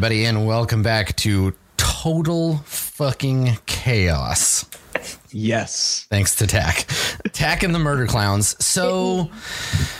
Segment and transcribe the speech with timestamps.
[0.00, 4.64] Everybody, and welcome back to Total Fucking Chaos.
[5.28, 6.06] Yes.
[6.08, 6.86] Thanks to Taq.
[7.32, 8.56] Taq and the Murder Clowns.
[8.64, 9.30] So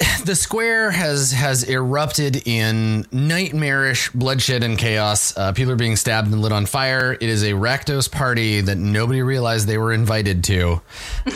[0.24, 5.36] the square has has erupted in nightmarish bloodshed and chaos.
[5.36, 7.14] Uh, people are being stabbed and lit on fire.
[7.14, 10.80] It is a Rakdos party that nobody realized they were invited to,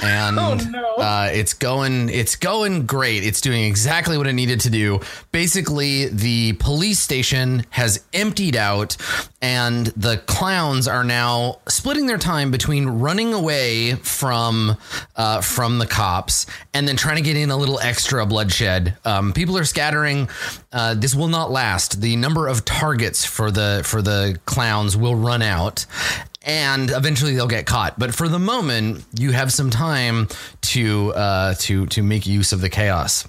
[0.02, 0.38] and
[0.98, 3.24] uh, it's going it's going great.
[3.24, 5.00] It's doing exactly what it needed to do.
[5.32, 8.96] Basically, the police station has emptied out,
[9.40, 14.76] and the clowns are now splitting their time between running away from
[15.16, 18.51] uh, from the cops and then trying to get in a little extra bloodshed.
[19.04, 20.28] Um, people are scattering.
[20.72, 22.00] Uh, this will not last.
[22.00, 25.86] The number of targets for the for the clowns will run out.
[26.44, 30.26] And eventually they'll get caught, but for the moment, you have some time
[30.62, 33.28] to uh, to to make use of the chaos.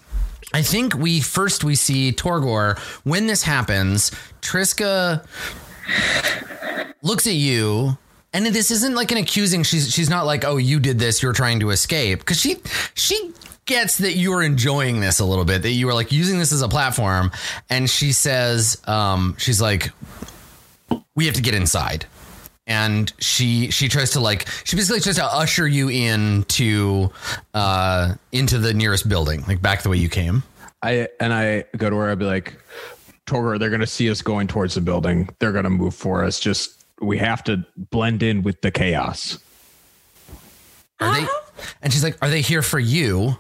[0.54, 4.12] I think we first we see Torgor when this happens.
[4.42, 5.26] Triska
[7.02, 7.98] looks at you
[8.34, 11.34] and this isn't like an accusing she's she's not like oh you did this you're
[11.34, 12.58] trying to escape because she
[12.94, 13.32] she
[13.66, 16.52] gets that you are enjoying this a little bit that you are like using this
[16.52, 17.32] as a platform
[17.70, 19.92] and she says um she's like
[21.16, 22.06] we have to get inside
[22.68, 27.10] and she she tries to like she basically tries to usher you into
[27.54, 30.44] uh into the nearest building like back the way you came
[30.84, 32.54] I and I go to where I'd be like,
[33.26, 35.30] Torgor, they're gonna see us going towards the building.
[35.40, 36.40] They're gonna move for us.
[36.40, 39.40] Just we have to blend in with the chaos.
[41.00, 41.28] Are they?
[41.82, 43.38] And she's like, "Are they here for you?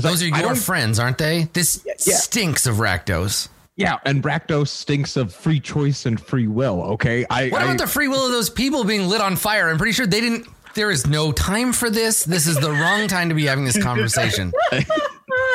[0.00, 1.44] Those like, are your friends, aren't they?
[1.52, 2.16] This yeah.
[2.16, 3.48] stinks of Rakdos.
[3.76, 6.82] Yeah, and Rakdos stinks of free choice and free will.
[6.94, 7.48] Okay, I.
[7.48, 9.68] What I about the free will of those people being lit on fire?
[9.68, 10.46] I'm pretty sure they didn't.
[10.74, 12.24] There is no time for this.
[12.24, 14.52] This is the wrong time to be having this conversation.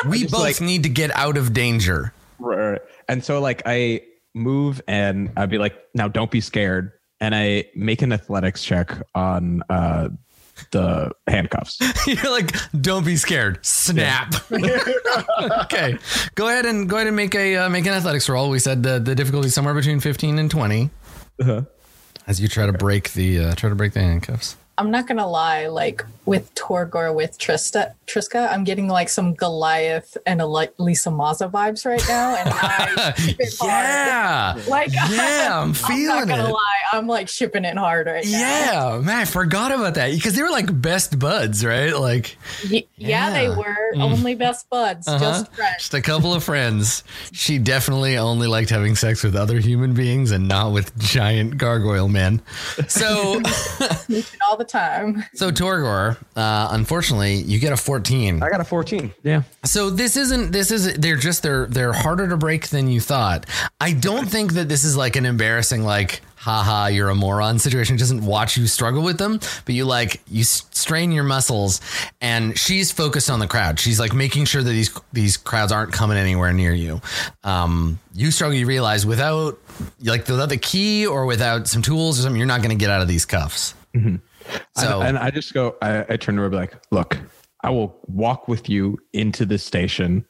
[0.06, 2.12] We both like- need to get out of danger.
[2.38, 2.80] Right.
[3.08, 4.02] And so like I
[4.34, 6.92] move and I'd be like, now don't be scared.
[7.20, 10.08] And I make an athletics check on uh
[10.70, 11.78] the handcuffs.
[12.06, 13.64] You're like, don't be scared.
[13.64, 14.34] Snap.
[15.64, 15.96] okay,
[16.34, 18.50] go ahead and go ahead and make a uh, make an athletics roll.
[18.50, 20.90] We said the the difficulty is somewhere between 15 and 20.
[21.40, 21.62] Uh-huh.
[22.26, 24.56] As you try to break the uh, try to break the handcuffs.
[24.78, 30.16] I'm not gonna lie, like with Torgor with Trista Triska, I'm getting like some Goliath
[30.26, 32.34] and a like Lisa Maza vibes right now.
[32.36, 33.70] And I it hard.
[33.70, 34.56] yeah.
[34.68, 36.52] Like Yeah, I'm I'm feeling not gonna it.
[36.52, 38.30] lie, I'm like shipping it hard right now.
[38.94, 41.94] Yeah, man, I forgot about that because they were like best buds, right?
[41.94, 42.38] Like
[42.70, 43.56] Y- yeah, they Yeah.
[43.56, 45.74] were only best buds, uh-huh, just friends.
[45.78, 47.04] just a couple of friends.
[47.32, 52.08] She definitely only liked having sex with other human beings and not with giant gargoyle
[52.08, 52.40] men.
[52.88, 53.42] So,
[54.48, 55.24] all the time.
[55.34, 58.42] so Torgor, uh, unfortunately, you get a 14.
[58.42, 59.12] I got a 14.
[59.22, 59.42] Yeah.
[59.64, 63.46] So this isn't this is they're just they're they're harder to break than you thought.
[63.80, 67.96] I don't think that this is like an embarrassing like haha you're a moron situation.
[67.96, 71.80] It doesn't watch you struggle with them, but you like you strain your muscles
[72.22, 73.78] and she's focused on the crowd.
[73.78, 77.00] She's like making sure that these these crowds aren't coming anywhere near you.
[77.44, 79.58] Um you struggle you realize without
[80.02, 82.90] like without the key or without some tools or something you're not going to get
[82.90, 83.74] out of these cuffs.
[84.76, 87.18] So and, and I just go, I, I turn to her and be like, look,
[87.62, 90.24] I will walk with you into the station.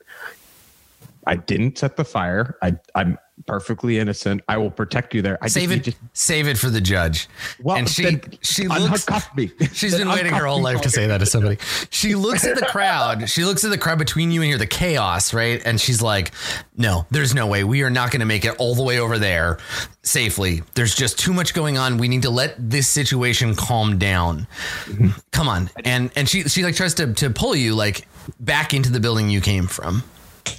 [1.26, 2.56] I didn't set the fire.
[2.62, 4.42] I, I'm perfectly innocent.
[4.48, 5.38] I will protect you there.
[5.42, 7.28] I save just, it save it for the judge.
[7.62, 9.06] Well, and she she looks
[9.36, 9.50] me.
[9.72, 10.64] She's Then been waiting her whole me.
[10.64, 11.58] life to say that to somebody.
[11.90, 13.28] She looks at the crowd.
[13.30, 15.62] She looks at the crowd between you and here, the chaos, right?
[15.64, 16.32] And she's like,
[16.76, 17.64] "No, there's no way.
[17.64, 19.58] We are not going to make it all the way over there
[20.02, 20.62] safely.
[20.74, 21.96] There's just too much going on.
[21.96, 24.46] We need to let this situation calm down.
[24.86, 25.08] Mm-hmm.
[25.32, 28.06] Come on." And and she she like tries to to pull you like
[28.40, 30.02] back into the building you came from.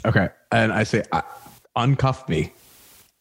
[0.05, 0.29] Okay.
[0.51, 1.23] And I say, I,
[1.75, 2.53] uncuff me.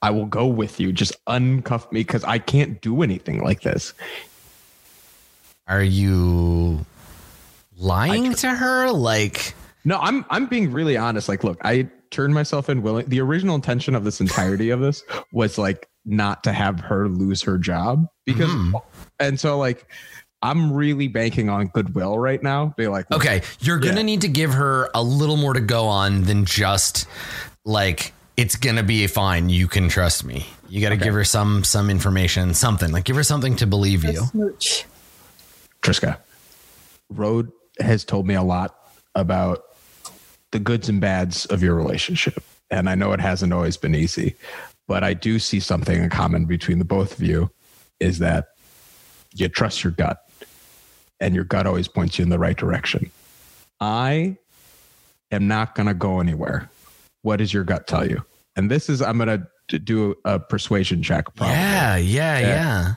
[0.02, 0.92] I will go with you.
[0.92, 3.92] Just uncuff me because I can't do anything like this.
[5.66, 6.84] Are you
[7.76, 8.90] lying to her?
[8.90, 9.54] Like,
[9.84, 11.28] No, I'm I'm being really honest.
[11.28, 13.06] Like, look, I turned myself in willing.
[13.08, 17.42] The original intention of this entirety of this was like not to have her lose
[17.42, 18.76] her job because, mm-hmm.
[19.18, 19.86] and so like,
[20.42, 22.74] I'm really banking on goodwill right now.
[22.76, 26.22] Be like, Okay, you're gonna need to give her a little more to go on
[26.22, 27.06] than just
[27.64, 29.50] like it's gonna be fine.
[29.50, 30.46] You can trust me.
[30.66, 34.02] You got to give her some some information, something like give her something to believe
[34.02, 34.24] you.
[34.26, 34.86] Smooch.
[35.82, 36.16] Triska,
[37.10, 38.74] Road has told me a lot
[39.14, 39.64] about
[40.52, 42.42] the goods and bads of your relationship.
[42.70, 44.36] And I know it hasn't always been easy,
[44.86, 47.50] but I do see something in common between the both of you
[47.98, 48.54] is that
[49.34, 50.24] you trust your gut
[51.20, 53.10] and your gut always points you in the right direction.
[53.80, 54.38] I
[55.30, 56.70] am not going to go anywhere.
[57.22, 58.24] What does your gut tell you?
[58.56, 61.34] And this is, I'm going to to do a, persuasion check.
[61.34, 61.54] Probably.
[61.54, 62.94] Yeah, yeah, yeah, yeah.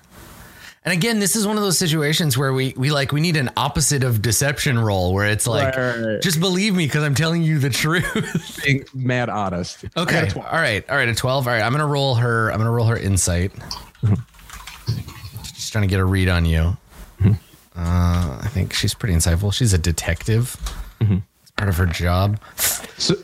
[0.85, 3.49] And again, this is one of those situations where we we like we need an
[3.55, 6.21] opposite of deception roll where it's like right, right, right.
[6.21, 8.61] just believe me because I'm telling you the truth.
[8.65, 9.85] Being mad honest.
[9.95, 10.29] Okay.
[10.35, 10.87] All right.
[10.89, 11.07] All right.
[11.07, 11.47] A 12.
[11.47, 11.61] All right.
[11.61, 12.51] I'm gonna roll her.
[12.51, 13.53] I'm gonna roll her insight.
[15.43, 16.75] just trying to get a read on you.
[17.75, 19.51] Uh, I think she's pretty insightful.
[19.51, 20.55] She's a detective.
[21.01, 21.17] Mm-hmm.
[21.41, 22.39] It's part of her job.
[22.99, 23.15] So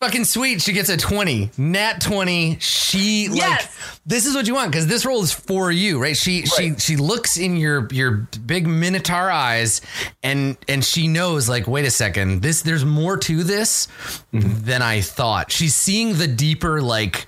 [0.00, 0.62] Fucking sweet.
[0.62, 1.50] She gets a 20.
[1.58, 2.56] Nat 20.
[2.58, 3.36] She yes.
[3.36, 6.16] like this is what you want because this role is for you, right?
[6.16, 6.48] She right.
[6.48, 9.82] she she looks in your your big minotaur eyes
[10.22, 13.88] and and she knows like, wait a second, this there's more to this
[14.32, 14.64] mm-hmm.
[14.64, 15.52] than I thought.
[15.52, 17.26] She's seeing the deeper like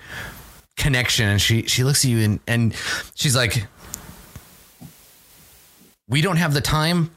[0.78, 2.74] connection and she she looks at you and and
[3.14, 3.66] she's like
[6.08, 7.10] we don't have the time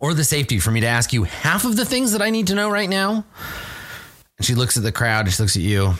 [0.00, 2.46] or the safety for me to ask you half of the things that I need
[2.46, 3.26] to know right now.
[4.38, 5.94] And she looks at the crowd and she looks at you.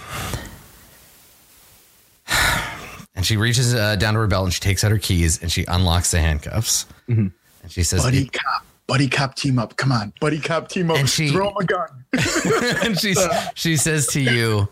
[3.15, 5.51] And she reaches uh, down to her belt and she takes out her keys and
[5.51, 6.85] she unlocks the handcuffs.
[7.09, 7.29] Mm-hmm.
[7.63, 9.77] And she says, Buddy cop, buddy cop team up.
[9.77, 10.99] Come on, buddy cop team up.
[10.99, 12.05] And she, Throw him a gun.
[12.85, 13.15] and she,
[13.55, 14.69] she says to you,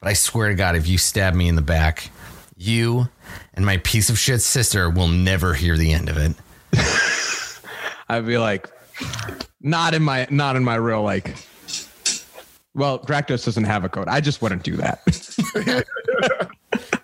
[0.00, 2.10] But I swear to God, if you stab me in the back,
[2.58, 3.08] you
[3.54, 6.34] and my piece of shit sister will never hear the end of it.
[8.08, 8.68] I'd be like,
[9.60, 11.34] not in my not in my real like
[12.76, 14.06] well, Rakdos doesn't have a code.
[14.06, 15.00] I just wouldn't do that.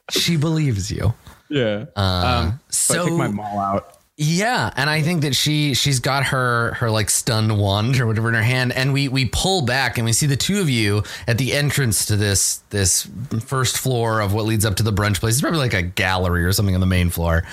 [0.10, 1.14] she believes you.
[1.48, 1.86] Yeah.
[1.96, 3.98] Uh, um, so I take my maul out.
[4.18, 8.28] Yeah, and I think that she she's got her her like stun wand or whatever
[8.28, 11.02] in her hand, and we we pull back and we see the two of you
[11.26, 13.08] at the entrance to this this
[13.40, 15.34] first floor of what leads up to the brunch place.
[15.34, 17.44] It's probably like a gallery or something on the main floor,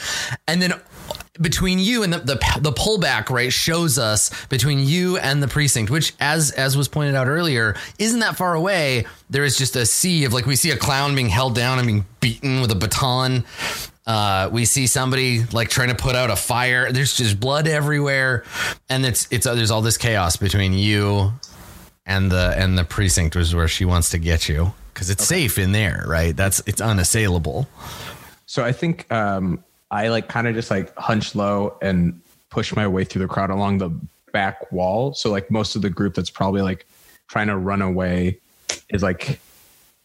[0.49, 0.73] and then
[1.41, 5.89] between you and the, the the pullback right shows us between you and the precinct
[5.89, 9.05] which as as was pointed out earlier isn't that far away.
[9.29, 11.87] There is just a sea of like we see a clown being held down and
[11.87, 13.45] being beaten with a baton.
[14.05, 16.91] Uh, we see somebody like trying to put out a fire.
[16.91, 18.43] There's just blood everywhere.
[18.89, 21.33] And it's it's uh, there's all this chaos between you
[22.05, 25.41] and the and the precinct was where she wants to get you because it's okay.
[25.41, 26.35] safe in there right?
[26.35, 27.67] That's it's unassailable.
[28.45, 32.87] So i think um I like kind of just like hunch low and push my
[32.87, 33.89] way through the crowd along the
[34.31, 35.13] back wall.
[35.13, 36.85] So like most of the group that's probably like
[37.27, 38.39] trying to run away
[38.89, 39.39] is like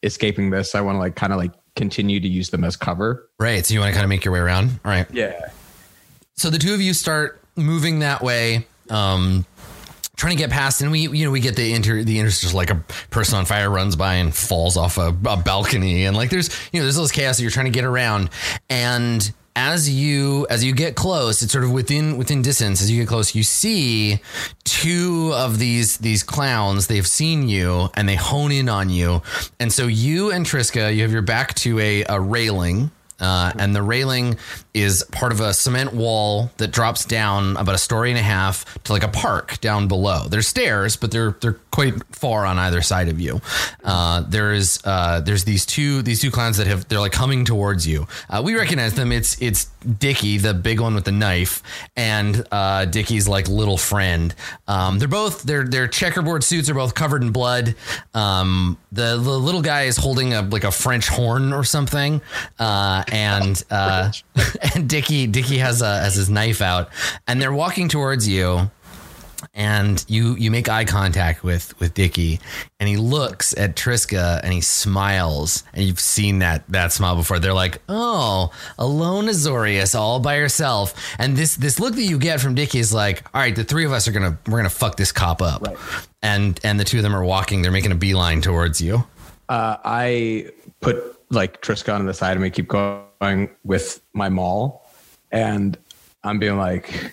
[0.03, 0.75] escaping this.
[0.75, 3.29] I want to like kind of like continue to use them as cover.
[3.39, 3.65] Right.
[3.65, 4.71] So you want to kind of make your way around.
[4.85, 5.07] All right.
[5.13, 5.49] Yeah.
[6.37, 8.67] So the two of you start moving that way.
[8.91, 9.47] Um,
[10.17, 12.71] trying to get past and we you know we get the inter the interstitial like
[12.71, 12.77] a
[13.11, 16.79] person on fire runs by and falls off a, a balcony and like there's you
[16.79, 18.31] know there's all this chaos that you're trying to get around
[18.71, 22.83] and as you as you get close, it's sort of within within distance.
[22.83, 24.21] As you get close, you see
[24.65, 26.89] two of these these clowns.
[26.89, 29.23] They've seen you and they hone in on you.
[29.61, 32.91] And so you and Triska, you have your back to a, a railing
[33.21, 34.37] uh, and the railing
[34.75, 38.65] is part of a cement wall that drops down about a story and a half
[38.85, 40.27] to like a park down below.
[40.29, 43.41] There's stairs, but they're they're quite far on either side of you.
[43.85, 47.87] Uh, there's uh, there's these two these two clowns that have they're like coming towards
[47.87, 48.07] you.
[48.29, 49.13] Uh, we recognize them.
[49.13, 49.67] It's it's
[49.99, 51.63] Dicky, the big one with the knife,
[51.97, 54.35] and uh, Dicky's like little friend.
[54.67, 57.75] Um, they're both their their checkerboard suits are both covered in blood.
[58.15, 62.23] Um, the, the little guy is holding a like a French horn or something,
[62.59, 64.11] uh, and uh,
[64.75, 66.91] and Dicky Dicky has a has his knife out,
[67.27, 68.71] and they're walking towards you
[69.53, 72.41] and you you make eye contact with with Dicky,
[72.81, 77.39] and he looks at Triska and he smiles, and you've seen that that smile before.
[77.39, 82.41] They're like, "Oh, alone Azorius, all by herself," and this this look that you get
[82.41, 84.97] from Dicky is like, "All right, the three of us are gonna we're gonna fuck
[84.97, 85.77] this cop up," right.
[86.23, 87.63] and and the two of them are walking.
[87.63, 89.05] They're making a beeline towards you.
[89.49, 93.03] Uh, I put like Triska on the side of me, keep going
[93.65, 94.87] with my maul,
[95.31, 95.77] and
[96.23, 97.13] I'm being like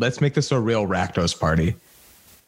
[0.00, 1.76] let's make this a real Rakdos party.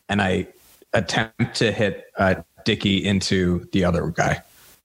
[0.08, 0.48] And I
[0.92, 4.42] attempt to hit uh, Dicky into the other guy.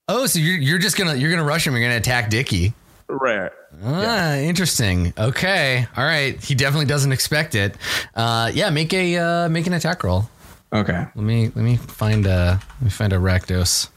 [0.07, 1.73] Oh, so you're you're just gonna you're gonna rush him.
[1.73, 2.73] You're gonna attack Dicky.
[3.09, 3.51] Right.
[3.83, 4.41] Ah, yeah.
[4.41, 5.13] interesting.
[5.17, 5.87] Okay.
[5.95, 6.41] All right.
[6.43, 7.75] He definitely doesn't expect it.
[8.15, 8.69] Uh, yeah.
[8.69, 10.29] Make a uh, make an attack roll.
[10.71, 11.05] Okay.
[11.15, 13.89] Let me let me find a let me find a Rakdos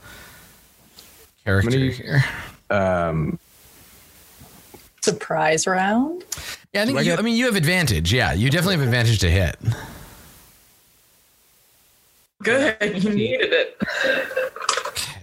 [1.45, 2.25] character here.
[2.71, 3.39] Um,
[5.03, 6.25] surprise round.
[6.73, 6.99] Yeah, I think.
[6.99, 8.13] I, you, I mean, you have advantage.
[8.13, 9.57] Yeah, you definitely have advantage to hit.
[12.43, 13.83] Good, you needed it.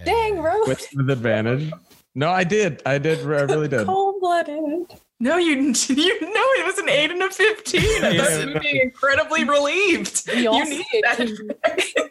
[0.04, 0.68] Dang, Rose.
[0.68, 1.72] With, with advantage.
[2.14, 2.80] No, I did.
[2.86, 3.20] I did.
[3.20, 3.86] I really did.
[3.86, 4.86] Cold blooded.
[5.20, 5.56] No, you
[5.88, 8.04] you know it was an eight and a fifteen.
[8.04, 10.28] I thought you would be incredibly relieved.
[10.38, 11.28] You need that.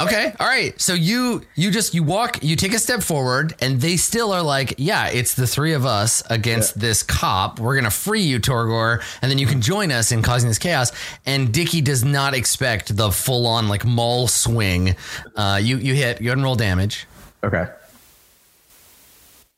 [0.00, 0.80] Okay, all right.
[0.80, 4.42] So you you just you walk, you take a step forward, and they still are
[4.42, 7.60] like, yeah, it's the three of us against this cop.
[7.60, 10.90] We're gonna free you, Torgor, and then you can join us in causing this chaos.
[11.24, 14.96] And Dicky does not expect the full on like maul swing.
[15.36, 16.20] Uh, you you hit.
[16.20, 17.06] You unroll damage.
[17.44, 17.66] Okay.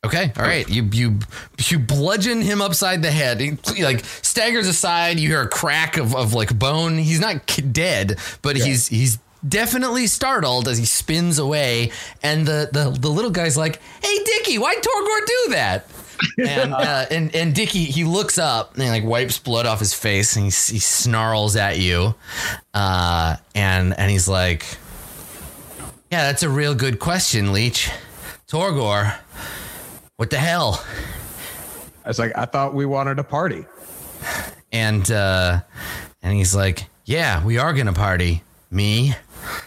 [0.05, 0.69] Okay, all right.
[0.69, 1.19] You you
[1.67, 3.41] you bludgeon him upside the head.
[3.41, 5.19] He, like staggers aside.
[5.19, 6.99] You hear a crack of, of like bone.
[6.99, 11.91] He's not k- dead, but he's he's definitely startled as he spins away.
[12.23, 15.87] And the the, the little guy's like, "Hey, Dicky, why'd Torgor do that?"
[16.47, 19.95] and uh, and and Dicky he looks up and he like wipes blood off his
[19.95, 22.15] face and he, he snarls at you,
[22.73, 24.65] uh, and and he's like,
[26.11, 27.91] "Yeah, that's a real good question, Leech,
[28.49, 29.19] Torgor."
[30.17, 30.85] What the hell?
[32.05, 33.65] I was like, I thought we wanted a party.
[34.73, 35.61] And uh
[36.23, 38.43] and he's like, "Yeah, we are going to party.
[38.71, 39.15] Me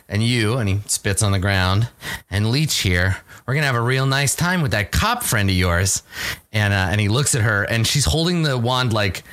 [0.10, 1.90] and you." And he spits on the ground.
[2.32, 3.18] And Leech here.
[3.46, 6.02] We're going to have a real nice time with that cop friend of yours.
[6.54, 9.24] And uh and he looks at her and she's holding the wand like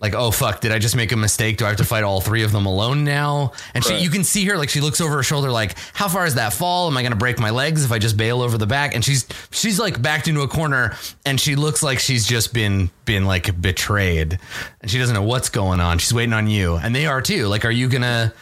[0.00, 1.56] like, oh fuck, did I just make a mistake?
[1.56, 3.52] Do I have to fight all three of them alone now?
[3.74, 6.26] And she, you can see her like she looks over her shoulder, like, how far
[6.26, 6.88] is that fall?
[6.88, 8.94] Am I gonna break my legs if I just bail over the back?
[8.94, 12.90] And she's she's like backed into a corner, and she looks like she's just been
[13.04, 14.38] been like betrayed,
[14.80, 15.98] and she doesn't know what's going on.
[15.98, 17.46] She's waiting on you, and they are too.
[17.46, 18.32] Like, are you gonna?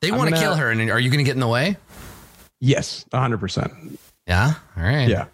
[0.00, 1.76] They want to kill her, and are you gonna get in the way?
[2.60, 3.98] Yes, 100%.
[4.26, 4.54] Yeah.
[4.76, 5.06] All right.
[5.08, 5.26] Yeah.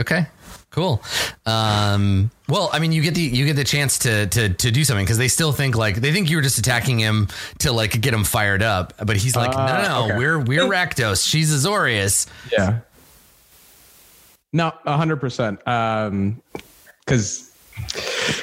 [0.00, 0.26] Okay.
[0.70, 1.02] Cool.
[1.46, 4.84] Um, well, I mean, you get the you get the chance to to to do
[4.84, 7.28] something because they still think like they think you were just attacking him
[7.60, 10.18] to like get him fired up, but he's like, Uh, no, no, no, okay.
[10.18, 11.26] we're we're Rakdos.
[11.28, 12.26] She's Azorius.
[12.52, 12.80] Yeah.
[14.52, 15.66] No, 100%.
[15.66, 16.40] Um,
[17.04, 17.50] because,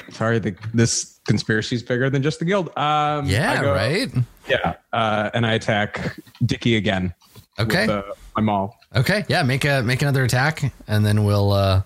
[0.10, 2.68] sorry, the, this conspiracy is bigger than just the guild.
[2.78, 3.52] Um, Yeah.
[3.54, 4.12] I go- right.
[4.50, 4.74] Yeah.
[4.92, 7.14] Uh, and I attack Dicky again.
[7.60, 7.88] Okay.
[7.88, 8.04] With, uh,
[8.36, 8.78] my maul.
[8.94, 9.24] Okay.
[9.30, 9.44] Yeah.
[9.44, 11.54] Make a make another attack, and then we'll.
[11.54, 11.82] uh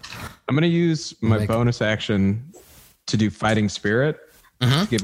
[0.48, 2.44] I'm going to use my Like- bonus action
[3.08, 4.20] to do fighting spirit.
[4.62, 5.02] To give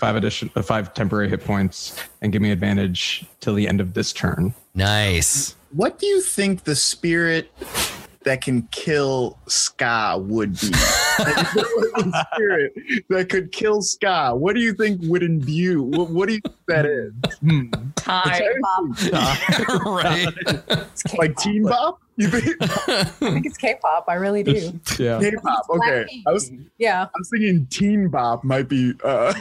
[0.00, 3.94] five addition, uh, five temporary hit points, and give me advantage till the end of
[3.94, 4.52] this turn.
[4.74, 5.54] Nice.
[5.70, 7.52] What do you think the spirit
[8.24, 10.70] that can kill Ska would be?
[11.20, 12.72] Like, if there was a spirit
[13.10, 15.82] that could kill Ska, what do you think would imbue?
[15.82, 17.12] What, what do you think that is?
[17.40, 17.68] Hmm.
[17.96, 18.38] Time.
[18.38, 19.84] K-pop.
[19.86, 20.28] right.
[20.92, 21.18] It's K-pop.
[21.18, 22.00] Like Teen Bop?
[22.16, 22.56] You think
[22.88, 24.04] I think it's K-pop.
[24.08, 24.78] I really do.
[24.98, 25.20] Yeah.
[25.20, 25.66] K-pop?
[25.70, 27.04] Okay, I was Yeah.
[27.04, 29.32] I was thinking Teen Bop might be, uh,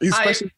[0.00, 0.52] especially.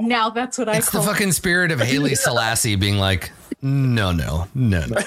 [0.00, 1.06] now that's what I It's the call.
[1.06, 3.30] fucking spirit of Haile Selassie being like,
[3.62, 5.00] no, no, no, no.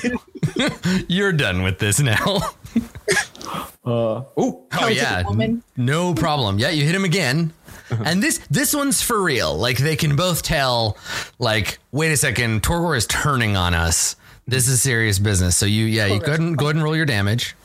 [1.08, 2.40] You're done with this now.
[3.86, 5.64] Uh, oh, Oh yeah, woman.
[5.78, 6.60] no problem.
[6.60, 7.54] Yeah, you hit him again.
[7.90, 9.58] And this this one's for real.
[9.58, 10.98] Like they can both tell.
[11.40, 14.16] Like, wait a second, Torgor is turning on us.
[14.48, 15.58] This is serious business.
[15.58, 17.56] So you, yeah, you go ahead and go ahead and roll your damage.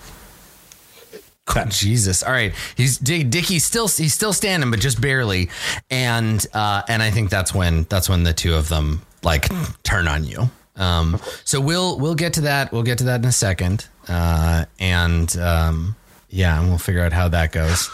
[1.54, 2.22] Oh, Jesus.
[2.22, 2.54] All right.
[2.76, 5.50] He's Dick, Dickie's still he's still standing, but just barely.
[5.90, 9.48] And uh and I think that's when that's when the two of them like
[9.82, 10.50] turn on you.
[10.76, 12.72] Um so we'll we'll get to that.
[12.72, 13.86] We'll get to that in a second.
[14.08, 15.96] Uh and um
[16.32, 17.90] yeah, and we'll figure out how that goes.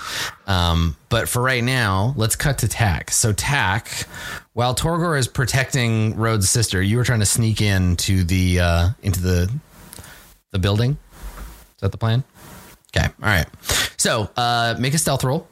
[0.47, 3.11] Um, but for right now, let's cut to Taq.
[3.11, 4.07] So Taq,
[4.53, 8.89] while Torgor is protecting Rhodes' sister, you were trying to sneak in to the uh,
[9.03, 9.53] into the
[10.53, 10.93] the building.
[11.73, 12.23] Is that the plan?
[12.97, 13.07] Okay.
[13.07, 13.47] All right.
[13.97, 15.49] So uh, make a stealth roll.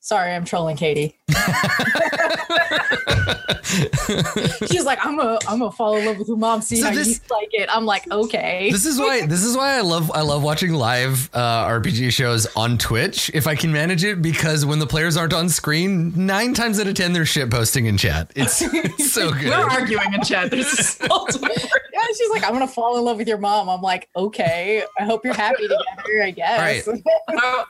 [0.00, 1.18] Sorry, I'm trolling Katie.
[4.70, 6.62] She's like, I'm gonna, I'm gonna fall in love with your mom.
[6.62, 7.68] See So how this- you like it.
[7.72, 8.68] I'm like, okay.
[8.70, 12.46] This is why this is why I love I love watching live uh, RPG shows
[12.56, 16.54] on Twitch if I can manage it because when the players aren't on screen, nine
[16.54, 18.30] times out of ten they're shit posting in chat.
[18.36, 19.46] It's, it's so good.
[19.46, 20.50] We're arguing in chat.
[20.50, 23.68] There's a yeah, she's like, I'm gonna fall in love with your mom.
[23.68, 24.82] I'm like, okay.
[24.98, 26.22] I hope you're happy together.
[26.22, 26.88] I guess.
[27.32, 27.64] Oh,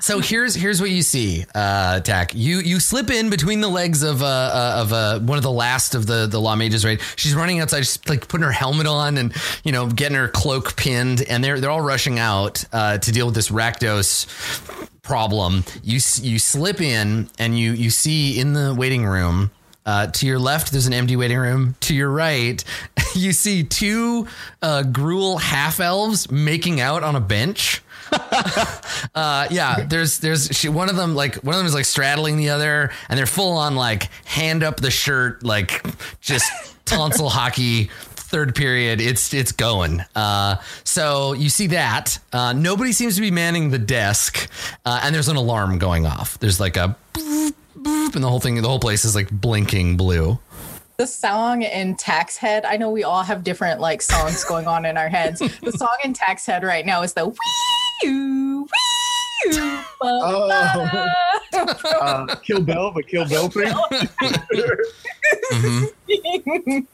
[0.00, 2.32] So here's here's what you see, uh, Taq.
[2.34, 5.50] You you slip in between the legs of uh, uh of uh, one of the
[5.50, 6.84] last of the the law mages.
[6.84, 9.34] Right, she's running outside, just like putting her helmet on and
[9.64, 13.24] you know getting her cloak pinned, and they're they're all rushing out uh, to deal
[13.24, 15.64] with this Rakdos problem.
[15.82, 19.50] You you slip in and you you see in the waiting room.
[19.84, 21.76] Uh, to your left, there's an empty waiting room.
[21.80, 22.62] To your right,
[23.14, 24.28] you see two
[24.60, 27.82] uh, Gruul half elves making out on a bench.
[29.14, 32.38] Uh, yeah, there's there's she, one of them like one of them is like straddling
[32.38, 35.84] the other, and they're full on like hand up the shirt, like
[36.22, 36.50] just
[36.86, 37.90] tonsil hockey
[38.32, 39.00] third period.
[39.02, 40.02] It's it's going.
[40.16, 44.48] Uh, so you see that uh, nobody seems to be manning the desk,
[44.86, 46.38] uh, and there's an alarm going off.
[46.38, 49.98] There's like a boop, boop, and the whole thing, the whole place is like blinking
[49.98, 50.38] blue.
[50.96, 52.64] the song in Taq's Head.
[52.64, 55.40] I know we all have different like songs going on in our heads.
[55.40, 57.36] The song in Taq's Head right now is the wee
[58.04, 58.68] wee
[60.04, 61.08] Oh.
[62.00, 63.74] Uh, Kill Bill, the Kill Bill thing.
[65.52, 66.86] Mhm.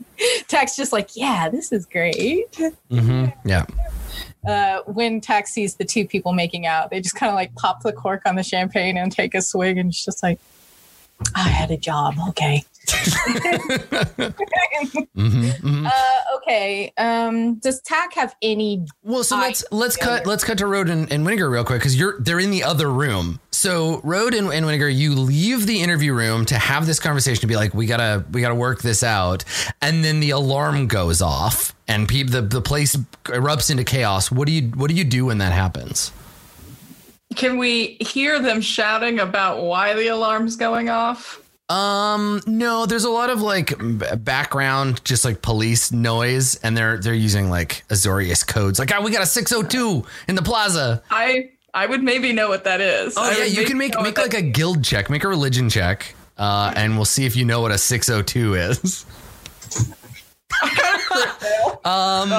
[0.48, 2.50] Tax just like, yeah, this is great.
[2.90, 3.32] Mhm.
[3.44, 3.66] Yeah.
[4.46, 7.82] Uh, when Tax sees the two people making out, they just kind of like pop
[7.82, 10.38] the cork on the champagne and take a swig, and it's just like,
[11.34, 12.14] I had a job.
[12.30, 12.64] Okay.
[15.14, 16.92] Hmm hmm Uh, okay.
[16.98, 18.84] Um, does Taq have any?
[19.02, 21.98] Well, so let's let's cut let's cut to Road and, and Winiger real quick because
[21.98, 23.40] you're they're in the other room.
[23.50, 27.46] So Road and, and Winiger, you leave the interview room to have this conversation to
[27.46, 29.44] be like, we gotta we gotta work this out,
[29.82, 34.30] and then the alarm goes off and pe- the the place erupts into chaos.
[34.30, 36.12] What do you what do you do when that happens?
[37.34, 41.40] Can we hear them shouting about why the alarm's going off?
[41.68, 43.74] Um, no, there's a lot of like
[44.24, 48.78] background, just like police noise, and they're they're using like Azorius codes.
[48.78, 51.02] Like, oh, we got a 602 in the plaza.
[51.10, 53.14] I I would maybe know what that is.
[53.18, 56.14] Oh I yeah, you can make make like a guild check, make a religion check,
[56.38, 59.04] uh, and we'll see if you know what a 602 is.
[61.84, 62.32] um,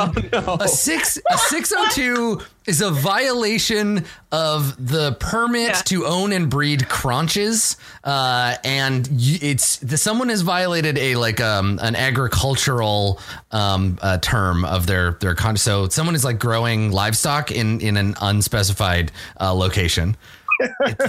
[0.60, 5.82] a six a 602 is a violation of the permit Yeah.
[5.86, 11.40] to own and breed crunches, uh, and y- it's the, someone has violated a like
[11.42, 13.20] um an agricultural
[13.52, 15.58] um uh, term of their their con.
[15.58, 20.16] So someone is like growing livestock in in an unspecified uh, location.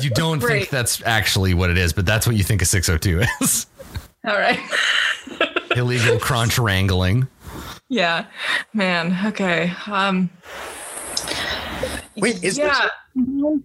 [0.00, 3.25] You don't think that's actually what it is, but that's what you think a 602
[3.45, 3.67] is.
[4.25, 4.61] All right.
[5.77, 7.29] Illegal crunch wrangling.
[7.89, 8.27] yeah.
[8.73, 9.17] Man.
[9.26, 9.73] Okay.
[9.87, 10.30] Um.
[12.17, 12.89] Wait, is yeah.
[13.15, 13.61] this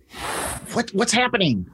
[0.74, 1.66] what what's happening?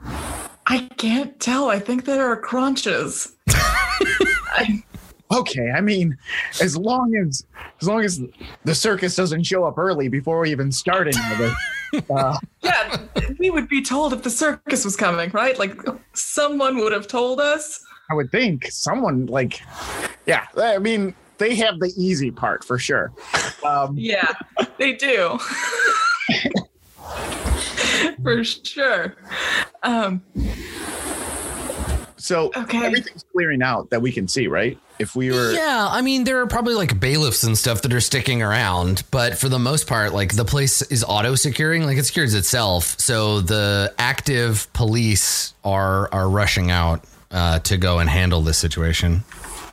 [0.67, 1.69] I can't tell.
[1.69, 3.35] I think there are crunches.
[3.49, 4.83] I,
[5.31, 6.17] Okay, I mean,
[6.59, 7.45] as long as
[7.81, 8.21] as long as
[8.65, 11.53] the circus doesn't show up early before we even start any of it.
[12.09, 13.01] Uh, yeah,
[13.37, 15.59] we would be told if the circus was coming, right?
[15.59, 15.77] Like
[16.13, 17.83] someone would have told us.
[18.11, 19.61] I would think someone like,
[20.25, 20.45] yeah.
[20.57, 23.13] I mean, they have the easy part for sure.
[23.63, 24.33] Um, Yeah,
[24.77, 25.39] they do.
[28.23, 29.15] For sure.
[29.83, 30.21] Um,
[32.17, 32.85] so Okay.
[32.85, 34.77] everything's clearing out that we can see, right?
[34.99, 38.01] If we were, Yeah, I mean there are probably like bailiffs and stuff that are
[38.01, 42.05] sticking around, but for the most part, like the place is auto securing, like it
[42.05, 42.99] secures itself.
[42.99, 49.23] So the active police are are rushing out uh, to go and handle this situation.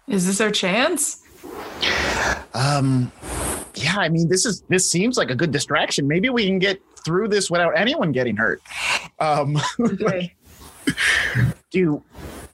[0.07, 1.23] is this our chance?
[2.55, 3.11] um,
[3.75, 3.97] yeah.
[3.97, 6.09] I mean, this is this seems like a good distraction.
[6.09, 8.61] Maybe we can get through this without anyone getting hurt.
[9.19, 10.35] Um, Okay.
[11.71, 12.03] do you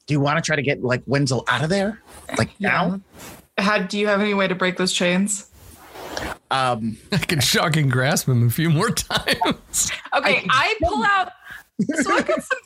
[0.07, 2.01] do you want to try to get like Wenzel out of there,
[2.37, 3.01] like now?
[3.57, 5.51] How do you have any way to break those chains?
[6.51, 9.91] Um, I can shock and grasp him a few more times.
[10.17, 11.31] Okay, I, pull out.
[12.03, 12.59] So I got some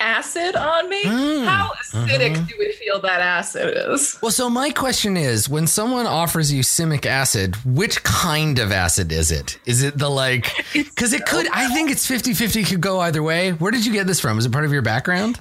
[0.00, 1.04] acid on me.
[1.04, 2.46] Mm, How acidic uh-huh.
[2.46, 4.18] do we feel that acid is?
[4.22, 9.12] Well, so my question is when someone offers you simic acid, which kind of acid
[9.12, 9.58] is it?
[9.66, 13.22] Is it the like, because it could, I think it's 50 50 could go either
[13.22, 13.52] way.
[13.52, 14.38] Where did you get this from?
[14.38, 15.40] Is it part of your background?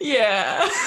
[0.00, 0.68] Yeah.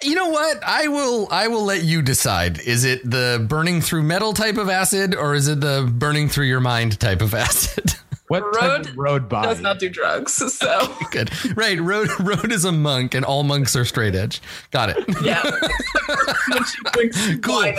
[0.00, 0.62] You know what?
[0.64, 2.60] I will I will let you decide.
[2.60, 6.46] Is it the burning through metal type of acid or is it the burning through
[6.46, 7.94] your mind type of acid?
[8.28, 9.48] What Road road body?
[9.48, 10.34] Does not do drugs.
[10.58, 11.30] So Good.
[11.56, 11.80] Right.
[11.80, 14.40] Road Road is a monk and all monks are straight edge.
[14.70, 15.04] Got it.
[15.22, 15.42] yeah.
[16.48, 17.72] when she drinks Cool.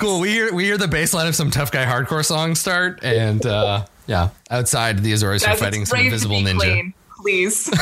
[0.00, 0.20] Cool.
[0.20, 3.44] We hear we hear the bass line of some tough guy hardcore song start and
[3.46, 6.58] uh yeah, outside the Azorius are fighting some invisible ninja.
[6.58, 7.70] clean, please.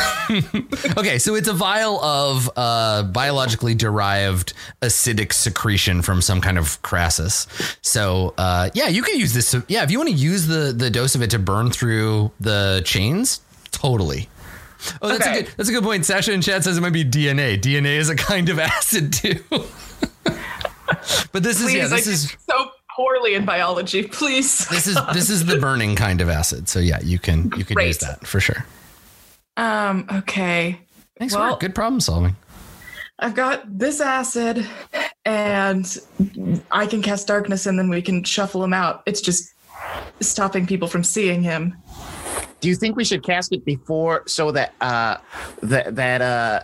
[0.97, 6.81] Okay, so it's a vial of uh, biologically derived acidic secretion from some kind of
[6.81, 7.47] krasis.
[7.81, 9.55] So uh, yeah, you can use this.
[9.67, 12.81] Yeah, if you want to use the the dose of it to burn through the
[12.85, 14.29] chains, totally.
[15.01, 15.53] Oh, that's a good.
[15.57, 16.05] That's a good point.
[16.05, 17.59] Sasha in chat says it might be DNA.
[17.59, 19.43] DNA is a kind of acid too.
[21.31, 21.87] but this is yeah.
[21.87, 24.03] This did is so poorly in biology.
[24.03, 24.67] Please.
[24.67, 26.69] this is this is the burning kind of acid.
[26.69, 28.65] So yeah, you can you can use that for sure.
[29.59, 30.05] Um.
[30.11, 30.79] Okay.
[31.17, 31.59] Thanks Well- work.
[31.59, 32.35] Good problem solving.
[33.21, 34.65] I've got this acid,
[35.25, 35.97] and
[36.71, 39.03] I can cast darkness, and then we can shuffle him out.
[39.05, 39.49] It's just
[40.21, 41.75] stopping people from seeing him.
[42.61, 45.15] do you think we should cast it before so that uh
[45.63, 46.59] that that uh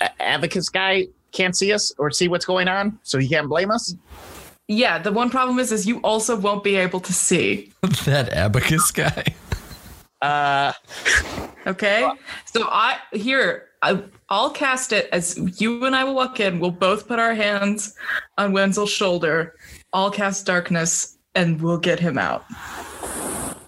[0.00, 3.70] A- Abacus guy can't see us or see what's going on, so he can't blame
[3.70, 3.94] us?
[4.66, 7.70] Yeah, the one problem is is you also won't be able to see.
[8.04, 9.24] that abacus guy.
[10.20, 10.72] Uh,
[11.68, 12.10] Okay?
[12.46, 16.58] So I here I, I'll cast it as you and I will walk in.
[16.58, 17.94] We'll both put our hands
[18.38, 19.54] on Wenzel's shoulder.
[19.92, 22.44] I'll cast darkness and we'll get him out.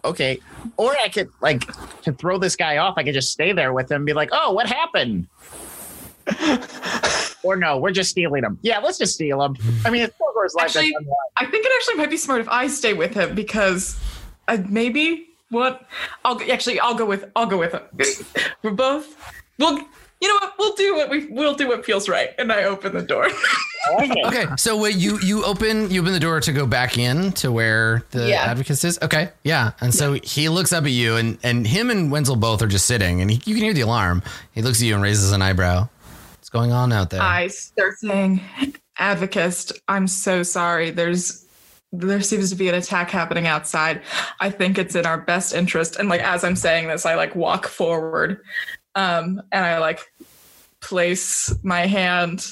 [0.05, 0.39] okay.
[0.79, 1.63] Or I could like
[2.03, 2.95] to throw this guy off.
[2.97, 5.27] I could just stay there with him, and be like, "Oh, what happened?"
[7.43, 8.59] or no, we're just stealing him.
[8.61, 9.57] Yeah, let's just steal him.
[9.87, 10.67] I mean, it's Torgor's life.
[10.67, 10.95] Actually.
[11.37, 13.99] I think it actually might be smart if I stay with him because
[14.49, 15.87] uh, maybe what
[16.25, 17.83] I'll actually I'll go with I'll go with him.
[18.63, 19.17] We're both
[19.59, 19.79] we'll
[20.21, 22.31] you know what we'll do what we we'll do what feels right.
[22.39, 23.27] And I open the door.
[23.27, 23.31] I.
[24.27, 27.51] Okay, so wait, you you open you open the door to go back in to
[27.51, 28.43] where the Yeah.
[28.45, 28.99] advocate is.
[29.01, 32.61] Okay, yeah, and so he looks up at you, and and him and Wenzel both
[32.61, 34.23] are just sitting, and he, you can hear the alarm.
[34.53, 35.89] He looks at you and raises an eyebrow.
[36.37, 37.23] What's going on out there?
[37.23, 38.43] I start saying,
[38.99, 40.91] Advocist, I'm so sorry.
[40.91, 41.47] There's
[41.93, 44.03] there seems to be an attack happening outside.
[44.39, 45.97] I think it's in our best interest.
[45.97, 48.41] And like as I'm saying this, I like walk forward.
[48.95, 50.01] Um, and I like
[50.81, 52.47] place my hand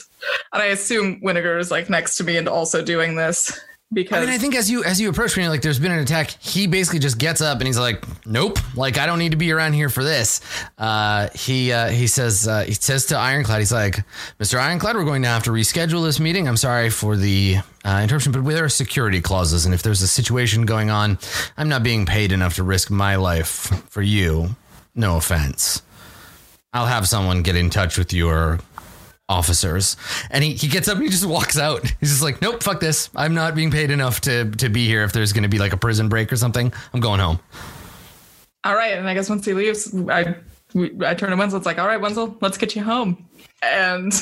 [0.53, 3.59] and I assume Winnegar is like next to me and also doing this
[3.93, 6.01] because I mean, I think as you as you approach me, like there's been an
[6.01, 6.31] attack.
[6.41, 9.51] He basically just gets up and he's like, "Nope, like I don't need to be
[9.51, 10.43] around here for this."
[10.77, 14.05] Uh, he uh, he says uh, he says to Ironclad, he's like,
[14.39, 14.59] "Mr.
[14.59, 16.47] Ironclad, we're going to have to reschedule this meeting.
[16.47, 20.09] I'm sorry for the uh, interruption, but there are security clauses, and if there's a
[20.09, 21.19] situation going on,
[21.57, 24.55] I'm not being paid enough to risk my life for you.
[24.95, 25.81] No offense.
[26.75, 28.59] I'll have someone get in touch with your
[29.29, 29.97] officers.
[30.31, 31.83] And he, he gets up and he just walks out.
[32.01, 33.11] He's just like, nope, fuck this.
[33.15, 35.05] I'm not being paid enough to, to be here.
[35.05, 37.39] If there's going to be like a prison break or something, I'm going home.
[38.65, 38.97] all right.
[38.97, 40.35] And I guess once he leaves, I
[41.05, 41.57] I turn to Wenzel.
[41.57, 43.27] It's like, all right, Wenzel, let's get you home.
[43.63, 44.13] And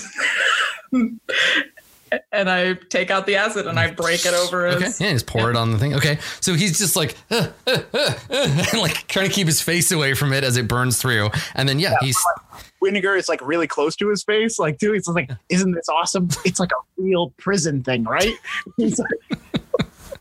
[2.33, 4.85] and I take out the acid and I break it over Okay.
[4.85, 5.95] his Yeah, just pour it on the thing.
[5.95, 6.19] Okay.
[6.41, 9.91] So he's just like, "Uh, uh, uh, uh," and like trying to keep his face
[9.91, 11.31] away from it as it burns through.
[11.55, 12.17] And then, yeah, he's,
[12.83, 14.95] Winnegar is like really close to his face, like dude.
[14.95, 16.29] He's like, "Isn't this awesome?
[16.45, 18.35] It's like a real prison thing, right?"
[18.77, 19.41] He's like,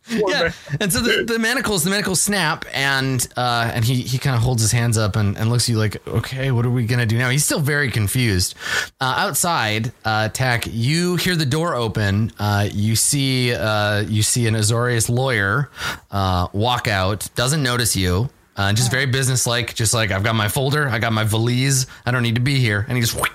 [0.10, 0.52] yeah.
[0.80, 4.42] And so the, the manacles, the manacles snap, and uh, and he he kind of
[4.42, 7.06] holds his hands up and, and looks at you like, okay, what are we gonna
[7.06, 7.30] do now?
[7.30, 8.56] He's still very confused.
[9.02, 12.32] Uh, outside, uh, Taq, you hear the door open.
[12.38, 15.72] Uh, you see uh, you see an Azorius lawyer
[16.12, 17.28] uh, walk out.
[17.36, 18.30] Doesn't notice you.
[18.56, 19.74] Uh, just very businesslike.
[19.76, 21.88] Just like I've got my folder, I got my valise.
[22.06, 22.86] I don't need to be here.
[22.88, 23.30] And he just whoosh,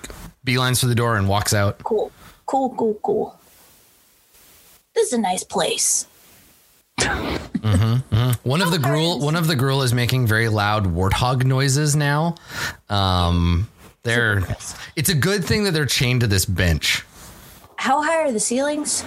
[0.46, 1.78] beelines for the door and walks out.
[1.83, 2.11] Cool.
[2.46, 3.38] Cool, cool, cool.
[4.94, 6.06] This is a nice place.
[8.42, 12.35] One of the Gruul, one of the Gruul is making very loud warthog noises now.
[12.88, 13.68] Um,
[14.02, 14.42] they're.
[14.96, 17.04] It's a good thing that they're chained to this bench.
[17.76, 19.04] How high are the ceilings?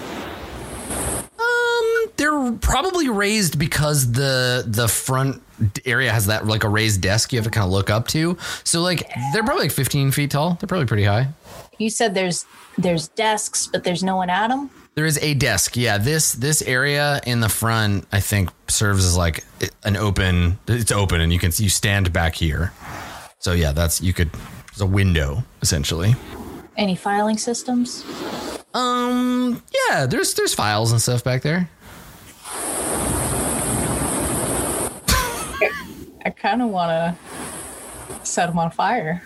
[2.17, 5.41] They're probably raised because the the front
[5.85, 8.37] area has that like a raised desk you have to kind of look up to.
[8.63, 10.57] So like they're probably like 15 feet tall.
[10.59, 11.29] They're probably pretty high.
[11.77, 12.45] You said there's
[12.77, 14.69] there's desks, but there's no one at them.
[14.95, 15.75] There is a desk.
[15.75, 19.43] Yeah, this this area in the front, I think, serves as like
[19.83, 20.59] an open.
[20.67, 22.71] It's open, and you can you stand back here.
[23.39, 24.29] So yeah, that's you could.
[24.69, 26.15] It's a window essentially.
[26.77, 28.03] Any filing systems?
[28.73, 31.69] Um, yeah, there's there's files and stuff back there.
[36.25, 39.21] I kind of want to set them on fire.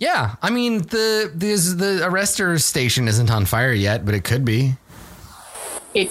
[0.00, 4.46] Yeah, I mean the the the arrestor station isn't on fire yet, but it could
[4.46, 4.72] be.
[5.92, 6.10] It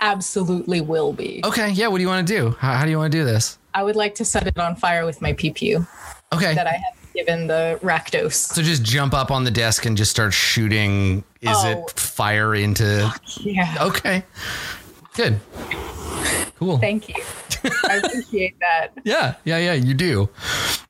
[0.00, 1.42] absolutely will be.
[1.44, 1.88] Okay, yeah.
[1.88, 2.56] What do you want to do?
[2.58, 3.58] How, how do you want to do this?
[3.74, 5.86] I would like to set it on fire with my PPU
[6.32, 8.34] Okay, that I have given the Rakdos.
[8.34, 11.24] so just jump up on the desk and just start shooting.
[11.40, 11.70] Is Oh.
[11.88, 13.12] it fire into?
[13.40, 13.74] Yeah.
[13.80, 14.22] Okay,
[15.14, 15.40] good,
[16.58, 16.78] cool.
[16.78, 17.14] Thank you.
[17.88, 18.88] I appreciate that.
[19.04, 19.72] Yeah, yeah, yeah.
[19.72, 20.28] You do.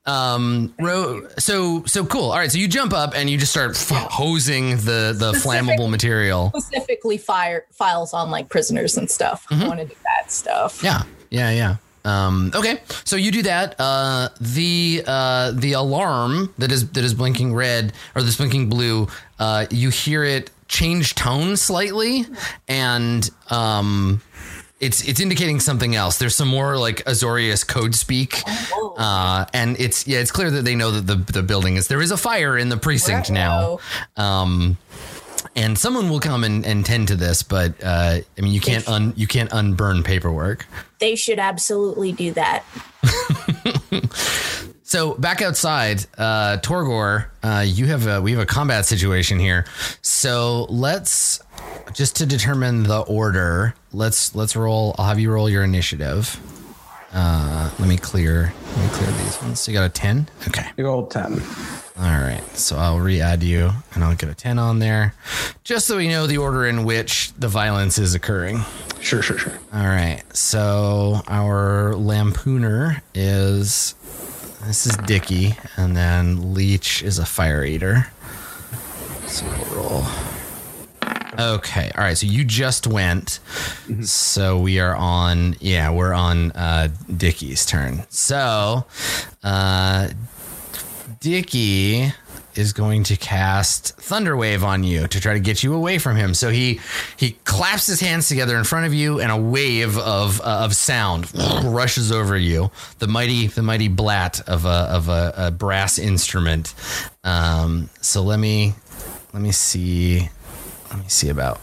[0.06, 2.30] Um, ro- so so cool.
[2.30, 5.88] All right, so you jump up and you just start f- hosing the the flammable
[5.90, 6.50] material.
[6.56, 9.46] Specifically, fire files on like prisoners and stuff.
[9.50, 10.82] I want to do that stuff.
[10.82, 11.76] Yeah, yeah, yeah.
[12.06, 13.74] Um, okay, so you do that.
[13.78, 19.08] Uh, the uh, the alarm that is that is blinking red or this blinking blue.
[19.38, 22.24] Uh, you hear it change tone slightly,
[22.68, 24.22] and um,
[24.78, 26.18] it's it's indicating something else.
[26.18, 28.40] There's some more like Azorius code speak,
[28.98, 32.00] uh, and it's yeah, it's clear that they know that the the building is there
[32.00, 33.78] is a fire in the precinct now.
[34.16, 34.76] Um,
[35.56, 38.86] and someone will come and, and tend to this, but uh, I mean, you can't
[38.88, 40.66] un you can't unburn paperwork.
[40.98, 42.64] They should absolutely do that.
[43.02, 49.40] So So back outside, uh, Torgor, uh, you have a we have a combat situation
[49.40, 49.64] here.
[50.00, 51.40] So let's
[51.92, 53.74] just to determine the order.
[53.92, 54.94] Let's let's roll.
[54.96, 56.38] I'll have you roll your initiative.
[57.12, 58.52] Uh, let me clear.
[58.76, 59.58] Let me clear these ones.
[59.58, 60.28] So you got a ten.
[60.46, 60.66] Okay.
[60.76, 61.42] Big old 10.
[61.98, 62.42] All right.
[62.54, 65.14] So I'll re-add you, and I'll get a ten on there,
[65.64, 68.61] just so we know the order in which the violence is occurring.
[69.00, 69.59] Sure, sure, sure.
[69.72, 70.22] All right.
[70.35, 73.94] So our lampooner is
[74.66, 78.09] this is Dicky, and then Leech is a fire eater.
[79.26, 80.04] So we'll roll.
[81.38, 81.92] Okay.
[81.96, 82.16] All right.
[82.16, 83.40] So you just went.
[84.02, 85.56] So we are on.
[85.61, 88.04] Yeah, we're on uh, Dicky's turn.
[88.09, 88.87] So,
[89.44, 90.09] uh,
[91.26, 92.12] Dicky
[92.54, 96.34] is going to cast Thunderwave on you to try to get you away from him.
[96.34, 96.78] So he
[97.16, 100.76] he claps his hands together in front of you, and a wave of uh, of
[100.76, 101.28] sound
[101.64, 102.70] rushes over you.
[103.00, 106.74] The mighty the mighty blat of a of a, a brass instrument.
[107.24, 108.74] Um, so let me
[109.32, 110.28] let me see
[110.90, 111.58] let me see about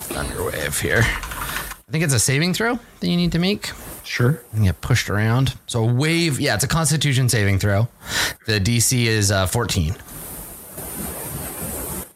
[0.00, 1.02] Thunderwave here.
[1.04, 3.70] I think it's a saving throw that you need to make
[4.08, 4.40] Sure.
[4.52, 5.56] and get pushed around.
[5.66, 7.88] So a wave, yeah, it's a Constitution saving throw.
[8.46, 9.94] The DC is uh, 14.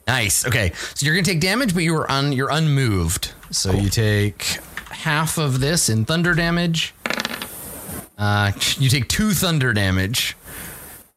[0.06, 0.46] Nice.
[0.46, 3.32] Okay, so you're gonna take damage, but you are un you're unmoved.
[3.50, 4.58] So you take
[4.90, 6.94] half of this in thunder damage.
[8.18, 10.36] Uh, you take two thunder damage.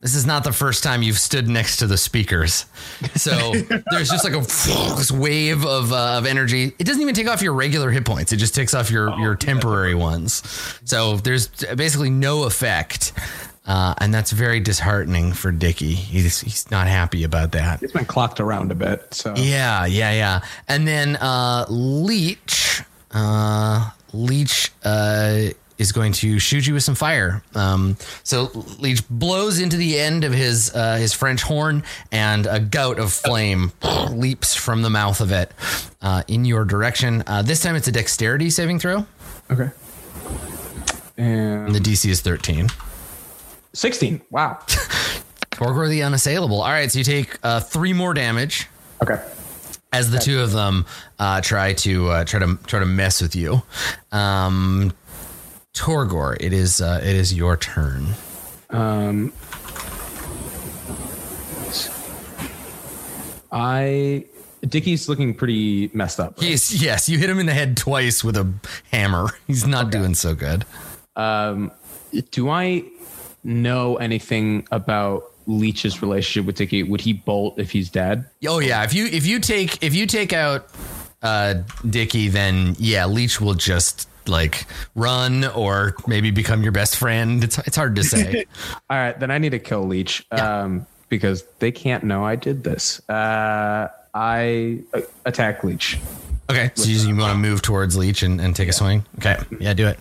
[0.05, 2.67] This is not the first time you've stood next to the speakers.
[3.15, 3.53] So
[3.89, 4.41] there's just like a
[4.95, 6.75] this wave of, uh, of energy.
[6.77, 8.31] It doesn't even take off your regular hit points.
[8.31, 10.43] It just takes off your, your temporary ones.
[10.85, 13.13] So there's basically no effect.
[13.65, 15.95] Uh, and that's very disheartening for Dicky.
[15.95, 17.79] He's, he's not happy about that.
[17.79, 19.11] He's been clocked around a bit.
[19.11, 20.41] So Yeah, yeah, yeah.
[20.67, 25.45] And then uh, Leech, uh, Leech uh,
[25.77, 27.43] is going to shoot you with some fire.
[27.53, 32.59] Um, so Leech blows into the end of his uh, his French horn, and a
[32.59, 33.71] gout of flame
[34.11, 35.51] leaps from the mouth of it
[36.01, 37.23] uh, in your direction.
[37.27, 39.05] Uh, this time it's a dexterity saving throw.
[39.51, 39.69] Okay.
[41.17, 42.69] And The DC is thirteen.
[43.73, 44.21] 16.
[44.31, 44.59] Wow.
[45.51, 46.61] Torgor the unassailable.
[46.61, 48.67] All right, so you take uh, three more damage.
[49.03, 49.21] Okay.
[49.91, 50.85] as the two of them
[51.19, 53.61] uh, try to uh, try to try to mess with you.
[54.13, 54.93] Um,
[55.75, 58.07] Torgor, it is uh, it is your turn.
[58.69, 59.31] Um,
[63.51, 64.25] I
[64.61, 66.39] Dickie's looking pretty messed up.
[66.39, 66.49] right?
[66.49, 68.51] He's yes, you hit him in the head twice with a
[68.91, 69.29] hammer.
[69.47, 70.65] He's not doing so good.
[71.15, 71.71] Um,
[72.31, 72.83] do I
[73.43, 76.83] know anything about Leech's relationship with Dickie?
[76.83, 78.25] Would he bolt if he's dead?
[78.47, 80.67] Oh yeah, if you if you take if you take out
[81.21, 81.55] uh,
[81.89, 87.43] Dicky, then yeah, Leech will just like run or maybe become your best friend.
[87.43, 88.45] It's it's hard to say.
[88.89, 92.63] All right, then I need to kill Leech um, because they can't know I did
[92.63, 93.07] this.
[93.09, 95.99] Uh, I uh, attack Leech.
[96.49, 99.05] okay, so you, you want to move towards Leech and, and take a swing?
[99.17, 99.99] Okay, yeah, do it.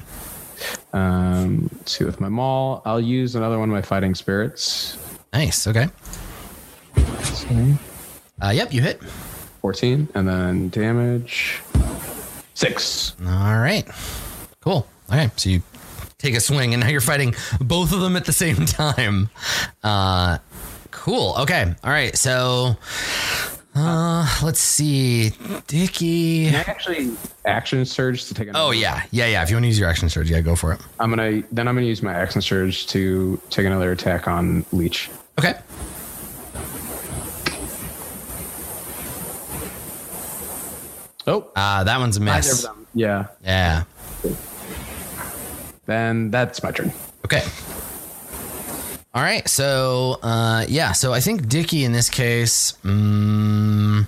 [0.93, 2.83] Um, let's see with my maul.
[2.85, 4.97] I'll use another one of my fighting spirits.
[5.33, 5.67] Nice.
[5.67, 5.89] Okay.
[8.41, 9.03] Uh, yep, you hit.
[9.61, 11.63] 14 and then damage
[12.55, 13.15] six.
[13.21, 13.87] All right.
[14.61, 14.87] Cool.
[15.11, 15.39] All right.
[15.39, 15.63] So you
[16.19, 19.29] take a swing and now you're fighting both of them at the same time.
[19.83, 20.39] Uh,
[20.91, 21.35] cool.
[21.41, 21.75] Okay.
[21.85, 22.17] All right.
[22.17, 22.77] So
[23.75, 25.33] uh, let's see.
[25.67, 26.47] Dicky.
[26.47, 27.11] Can I actually
[27.45, 29.03] action surge to take another Oh, yeah.
[29.11, 29.27] Yeah.
[29.27, 29.43] Yeah.
[29.43, 30.81] If you want to use your action surge, yeah, go for it.
[31.01, 35.11] I'm gonna then I'm gonna use my action surge to take another attack on Leech.
[35.39, 35.55] Okay.
[41.27, 42.63] Oh, Uh, that one's a neither of miss.
[42.63, 42.87] them.
[42.95, 43.27] Yeah.
[43.45, 43.85] Yeah.
[45.87, 46.93] Then that's my turn.
[47.25, 47.43] Okay.
[49.15, 49.47] All right.
[49.49, 50.93] So, uh, yeah.
[50.93, 54.07] So I think Dicky in this case, mm,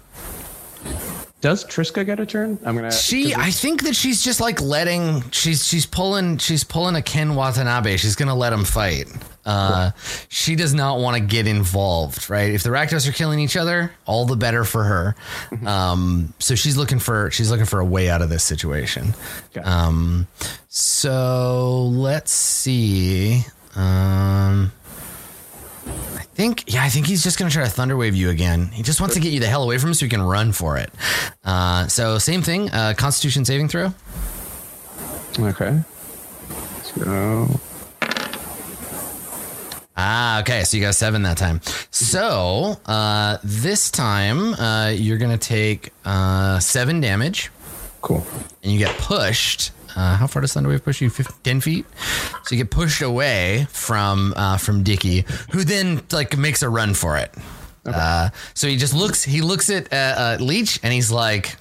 [1.41, 2.59] Does Triska get a turn?
[2.65, 2.91] I'm gonna.
[2.91, 7.35] She, I think that she's just like letting she's she's pulling she's pulling a Ken
[7.35, 7.97] Watanabe.
[7.99, 9.07] She's gonna let him fight.
[9.47, 9.93] Uh,
[10.29, 12.53] she does not want to get involved, right?
[12.53, 15.15] If the Rakdos are killing each other, all the better for her.
[15.65, 19.15] Um, so she's looking for she's looking for a way out of this situation.
[19.57, 19.65] Okay.
[19.65, 20.27] Um,
[20.69, 23.45] so let's see.
[23.77, 24.73] Um,
[25.87, 28.67] I think, yeah, I think he's just going to try to thunderwave you again.
[28.69, 30.53] He just wants to get you the hell away from him so you can run
[30.53, 30.91] for it.
[31.45, 33.95] Uh, so same thing, uh, Constitution saving throw.
[35.39, 35.81] okay.
[36.51, 37.61] Let's go.
[39.97, 40.65] Ah, okay.
[40.65, 41.61] So you got seven that time.
[41.91, 47.51] So uh, this time uh, you're going to take uh, seven damage
[48.03, 48.25] Cool.
[48.63, 51.09] and you get pushed Uh, how far does Thunderwave push you?
[51.09, 51.87] 15, 10 feet.
[52.45, 56.93] So you get pushed away from uh, from Dicky, who then like makes a run
[56.93, 57.33] for it.
[57.87, 59.23] Uh, so he just looks.
[59.25, 61.57] He looks at Leech and he's like,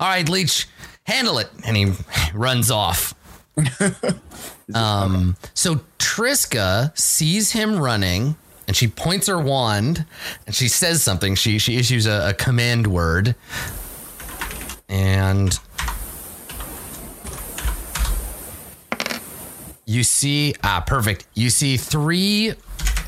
[0.00, 0.66] "All right, Leech,
[1.04, 1.92] handle it," and he
[2.34, 3.14] runs off.
[4.74, 5.36] um.
[5.54, 8.36] So Triska sees him running.
[8.68, 10.04] And she points her wand,
[10.44, 11.36] and she says something.
[11.36, 13.36] She she issues a, a command word,
[14.88, 15.56] and
[19.84, 22.54] you see ah perfect you see three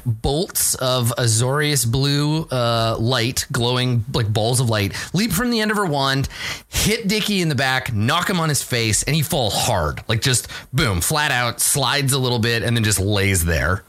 [0.09, 5.71] bolts of azorius blue uh, light glowing like balls of light leap from the end
[5.71, 6.29] of her wand
[6.69, 10.03] hit dicky in the back knock him on his face and he fall hard.
[10.09, 13.85] Like just boom flat out slides a little bit and then just lays there.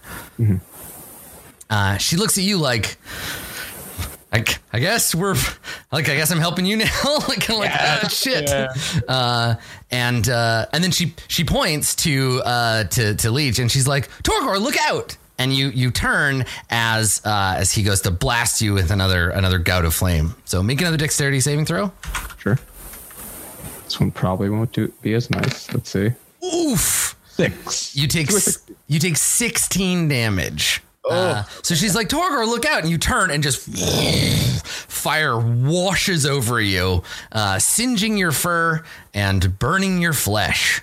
[1.70, 2.98] Uh, she looks at you like
[4.32, 5.36] I, I guess we're
[5.92, 6.86] like I guess I'm helping you now.
[7.28, 8.50] Like kind of like ah, shit.
[9.08, 9.56] Uh,
[9.92, 14.10] and uh, and then she she points to uh, to to Leech and she's like
[14.24, 18.74] Torgor look out and you you turn as uh, as he goes to blast you
[18.76, 21.92] with another another gout of flame so make another dexterity saving throw
[22.38, 22.60] Sure.
[23.86, 25.74] This one probably won't do be as nice.
[25.74, 26.12] Let's see.
[26.46, 27.96] oof Six.
[27.96, 28.30] you take
[28.88, 32.82] you take 16 damage Uh, so she's like, Torgor, look out.
[32.82, 33.62] And you turn and just
[34.68, 40.82] fire washes over you, uh, singeing your fur and burning your flesh.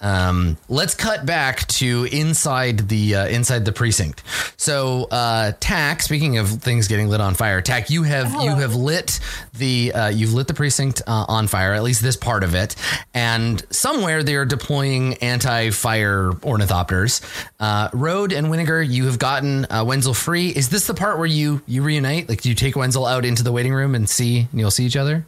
[0.00, 4.22] Um, let's cut back to inside the uh, inside the precinct.
[4.56, 6.02] So, uh, Taq.
[6.02, 9.20] Speaking of things getting lit on fire, Taq, you have you have lit
[9.54, 11.74] the uh, you've lit the precinct uh, on fire.
[11.74, 12.76] At least this part of it,
[13.14, 17.20] and somewhere they are deploying anti-fire ornithopters.
[17.58, 20.48] Uh, Road and Winnegar, you have gotten uh, Wenzel free.
[20.48, 22.28] Is this the part where you you reunite?
[22.28, 24.86] Like, do you take Wenzel out into the waiting room and see and you'll see
[24.86, 25.26] each other?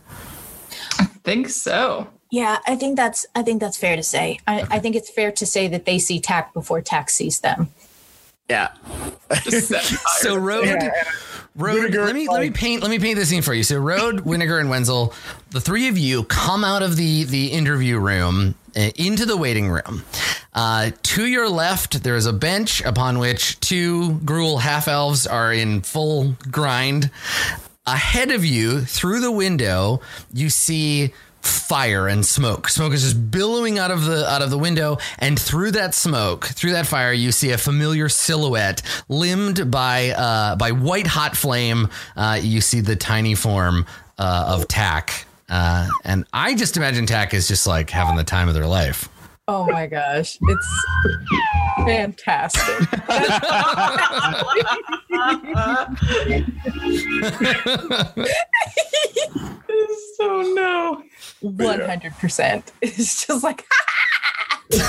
[0.98, 2.08] I think so.
[2.32, 4.38] Yeah, I think that's I think that's fair to say.
[4.46, 7.68] I, I think it's fair to say that they see Taq before Taq sees them.
[8.48, 8.72] Yeah.
[9.42, 9.98] Just set fire.
[10.20, 10.66] So Road,
[11.54, 11.92] Road.
[11.92, 13.62] Winnegar, let me let me paint let me paint the scene for you.
[13.62, 15.12] So Road, Winnegar, and Wenzel,
[15.50, 19.68] the three of you come out of the the interview room uh, into the waiting
[19.68, 20.02] room.
[20.54, 25.52] Uh, to your left, there is a bench upon which two Gruul half elves are
[25.52, 27.10] in full grind.
[27.84, 30.00] Ahead of you, through the window,
[30.32, 31.12] you see
[31.42, 32.68] fire and smoke.
[32.68, 36.46] Smoke is just billowing out of the out of the window, and through that smoke,
[36.46, 41.88] through that fire, you see a familiar silhouette, limbed by uh, by white hot flame.
[42.16, 43.86] Uh, you see the tiny form
[44.18, 48.48] uh, of Taq, uh, and I just imagine Taq is just like having the time
[48.48, 49.08] of their life.
[49.54, 50.86] Oh my gosh, it's
[51.84, 52.62] fantastic.
[60.16, 61.02] so no.
[61.40, 62.72] One hundred percent.
[62.80, 63.66] It's just like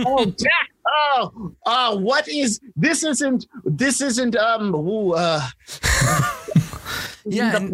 [0.00, 0.70] Oh, Jack.
[0.88, 3.04] Oh, uh, what is this?
[3.04, 4.74] Isn't this isn't um?
[4.74, 5.46] Ooh, uh,
[7.24, 7.68] Yeah,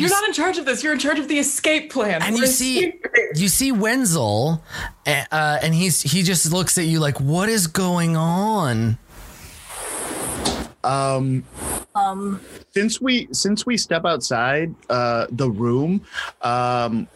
[0.00, 0.82] the and- You're not in charge of this.
[0.82, 2.22] You're in charge of the escape plan.
[2.22, 2.92] And you We're see,
[3.34, 4.62] you see Wenzel,
[5.06, 8.98] uh, and he's he just looks at you like, "What is going on?"
[10.82, 11.44] um.
[11.94, 12.40] um
[12.72, 16.00] since we since we step outside uh the room
[16.40, 17.06] um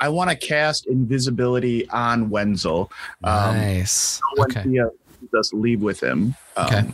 [0.00, 2.90] i want to cast invisibility on wenzel
[3.22, 4.20] um nice.
[4.36, 4.68] when Okay.
[4.68, 4.88] he uh,
[5.32, 6.84] does leave with him um, Okay.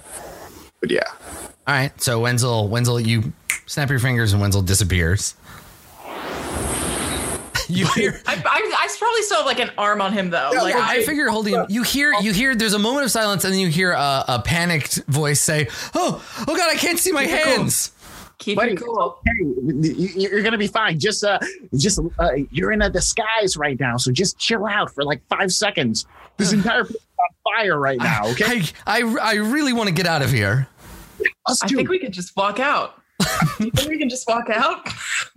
[0.81, 1.03] but yeah
[1.71, 2.01] All right.
[2.03, 3.33] So Wenzel, Wenzel, you
[3.67, 5.37] snap your fingers and Wenzel disappears.
[7.69, 8.21] You hear?
[8.27, 10.51] I, I, I probably still have like an arm on him though.
[10.55, 11.67] like Yeah, I figure you're holding him.
[11.69, 12.57] You hear, you hear.
[12.57, 16.21] There's a moment of silence, and then you hear a, a panicked voice say, "Oh,
[16.49, 17.93] oh God, I can't see my hands."
[18.39, 19.21] keep Buddy, it cool.
[19.25, 21.39] hey you- you're gonna be fine just uh
[21.77, 25.53] just uh, you're in a disguise right now so just chill out for like five
[25.53, 26.07] seconds
[26.39, 29.95] this entire place is on fire right now okay I, I, I really want to
[29.95, 30.67] get out of here.
[31.47, 33.01] Us I too think we could just walk out.
[33.61, 34.89] You think we can just walk out?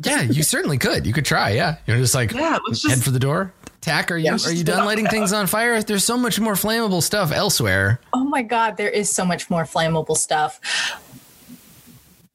[0.01, 1.05] Yeah, you certainly could.
[1.05, 1.49] You could try.
[1.49, 3.53] Yeah, you're just like Yeah, let's head for the door.
[3.81, 5.83] Taq, are you let's are you done walk lighting things on fire?
[5.83, 7.99] There's so much more flammable stuff elsewhere.
[8.13, 10.61] oh my god, there is so much more flammable stuff.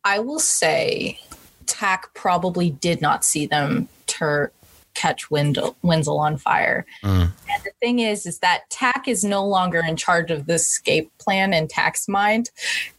[0.05, 1.19] I will say
[1.65, 4.53] Taq probably did not see them tur-
[4.95, 6.85] catch Wendell, Wenzel on fire.
[7.03, 7.23] Mm.
[7.23, 11.11] And the thing is, is that Taq is no longer in charge of the escape
[11.19, 12.51] plan in Taq's mind.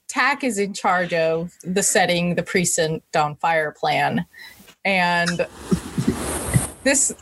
[0.10, 4.26] Taq is in charge of the setting the precinct on fire plan.
[4.84, 5.46] And
[6.84, 7.14] this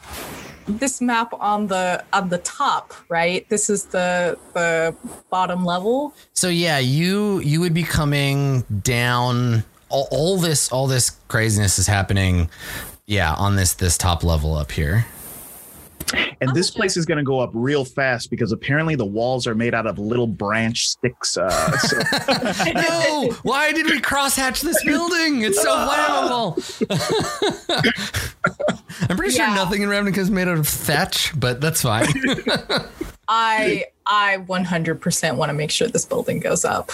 [0.68, 3.48] this map on the on the top, right?
[3.50, 4.96] This is the the
[5.30, 6.14] bottom level.
[6.34, 9.64] So yeah, you you would be coming down.
[9.90, 12.50] All, all this all this craziness is happening.
[13.06, 15.06] Yeah, on this this top level up here.
[16.14, 19.48] And I'm this place is going to go up real fast because apparently the walls
[19.48, 21.38] are made out of little branch sticks.
[21.38, 21.98] Uh, so
[22.74, 25.42] no, why did we crosshatch this building?
[25.42, 26.58] It's so flammable.
[29.10, 32.08] I'm pretty sure nothing in Ravnica is made out of thatch, but that's fine.
[33.28, 36.92] I I 100% want to make sure this building goes up.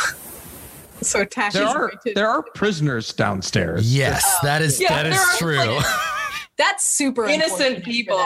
[1.01, 3.93] So Tash There is are to, there are prisoners downstairs.
[3.93, 5.80] yes, that is Yeah, that is there are, true.
[6.58, 8.20] that's super Innocent people.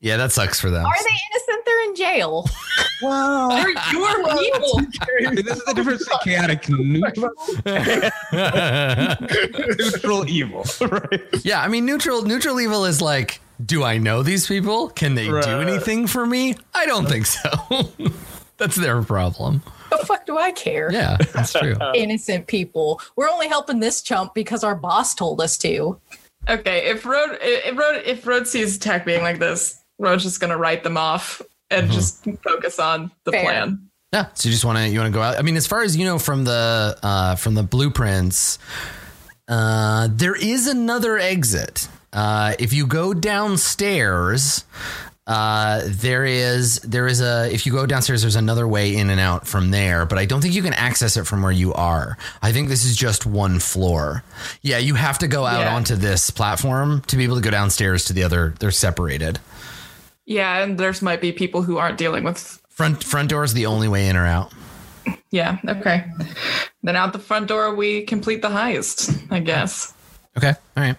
[0.00, 0.84] yeah, that sucks for them.
[0.84, 1.64] Are they innocent?
[1.66, 2.46] They're in jail.
[3.02, 3.48] wow.
[3.50, 4.80] They're your people.
[5.42, 7.32] This is the difference in chaotic neutral,
[9.76, 10.64] neutral evil.
[10.80, 11.20] Right.
[11.44, 14.88] yeah, I mean neutral neutral evil is like, do I know these people?
[14.90, 16.54] Can they do anything for me?
[16.74, 17.50] I don't think so.
[18.58, 19.62] that's their problem.
[19.90, 20.90] The fuck do I care?
[20.92, 21.74] Yeah, that's true.
[21.94, 23.00] Innocent people.
[23.16, 25.98] We're only helping this chump because our boss told us to.
[26.48, 30.58] Okay, if Road if Road if Road sees Taq being like this, Road's just gonna
[30.58, 31.40] write them off
[31.70, 33.44] and just focus on the Fair.
[33.44, 33.88] plan.
[34.12, 34.26] Yeah.
[34.34, 35.38] So you just want to you want to go out.
[35.38, 38.58] I mean, as far as you know from the uh, from the blueprints,
[39.48, 41.88] uh, there is another exit.
[42.12, 44.64] Uh, if you go downstairs,
[45.26, 49.20] uh, there is there is a if you go downstairs, there's another way in and
[49.20, 50.04] out from there.
[50.04, 52.18] But I don't think you can access it from where you are.
[52.42, 54.24] I think this is just one floor.
[54.62, 55.74] Yeah, you have to go out Yeah.
[55.76, 58.54] onto this platform to be able to go downstairs to the other.
[58.58, 59.38] They're separated.
[60.26, 63.66] Yeah, and there's might be people who aren't dealing with Front front door is the
[63.66, 64.52] only way in or out.
[65.30, 66.04] yeah, okay.
[66.82, 69.92] Then out the front door we complete the heist, I guess.
[70.36, 70.54] Okay.
[70.76, 70.96] All right.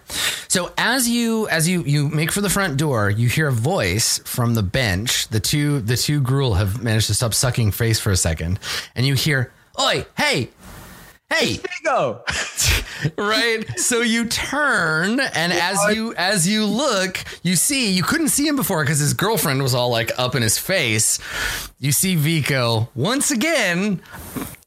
[0.48, 4.18] So as you as you you make for the front door, you hear a voice
[4.24, 5.26] from the bench.
[5.28, 8.60] The two the two Gruul have managed to stop sucking face for a second,
[8.94, 10.50] and you hear, "Oi, hey,
[11.32, 12.22] hey!" Go.
[13.18, 13.64] right.
[13.78, 18.54] So you turn, and as you as you look, you see you couldn't see him
[18.54, 21.18] before because his girlfriend was all like up in his face.
[21.80, 24.00] You see Vico once again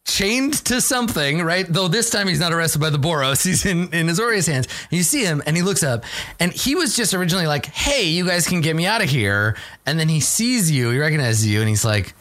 [0.07, 1.65] chained to something, right?
[1.67, 3.43] Though this time he's not arrested by the Boros.
[3.47, 4.67] He's in, in Azorius' hands.
[4.89, 6.03] And you see him and he looks up
[6.39, 9.55] and he was just originally like, hey, you guys can get me out of here.
[9.85, 12.13] And then he sees you, he recognizes you, and he's like,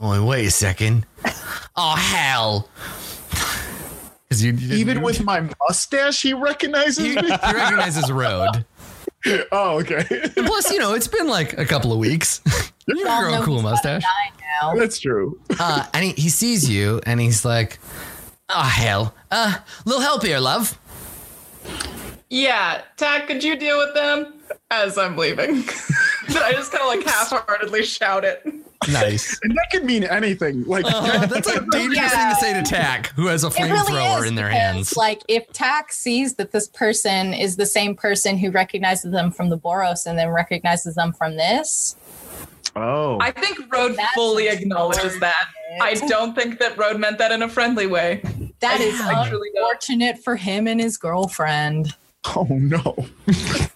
[0.00, 1.06] oh, wait a second.
[1.76, 2.68] Oh, hell.
[4.30, 7.22] you, you Even with my mustache, he recognizes he, me.
[7.22, 8.64] he recognizes Road.
[9.52, 10.04] Oh, okay.
[10.36, 12.40] And plus, you know, it's been like a couple of weeks.
[12.86, 14.02] you Y'all grow a cool mustache.
[14.02, 14.74] die now.
[14.74, 15.38] That's true.
[15.60, 17.78] Uh, and he, he sees you and he's like,
[18.48, 19.14] oh, hell.
[19.30, 20.78] Uh, little help here, love.
[22.30, 24.34] Yeah, Taq, could you deal with them?
[24.70, 25.62] As I'm leaving.
[26.28, 28.46] but I just kinda like half heartedly shout it.
[28.90, 29.38] Nice.
[29.42, 30.64] And that could mean anything.
[30.64, 33.76] Like Uh, that's a dangerous thing to say to Taq, who has a It really
[33.78, 34.96] flamethrower in their because, hands.
[34.96, 39.48] Like if Taq sees that this person is the same person who recognizes them from
[39.50, 41.96] the Boros and then recognizes them from this,
[42.76, 45.48] oh, I think Road That's fully acknowledges that.
[45.80, 48.20] I don't think that Road meant that in a friendly way.
[48.60, 51.94] that I- is I truly unfortunate for him and his girlfriend.
[52.36, 53.06] oh no.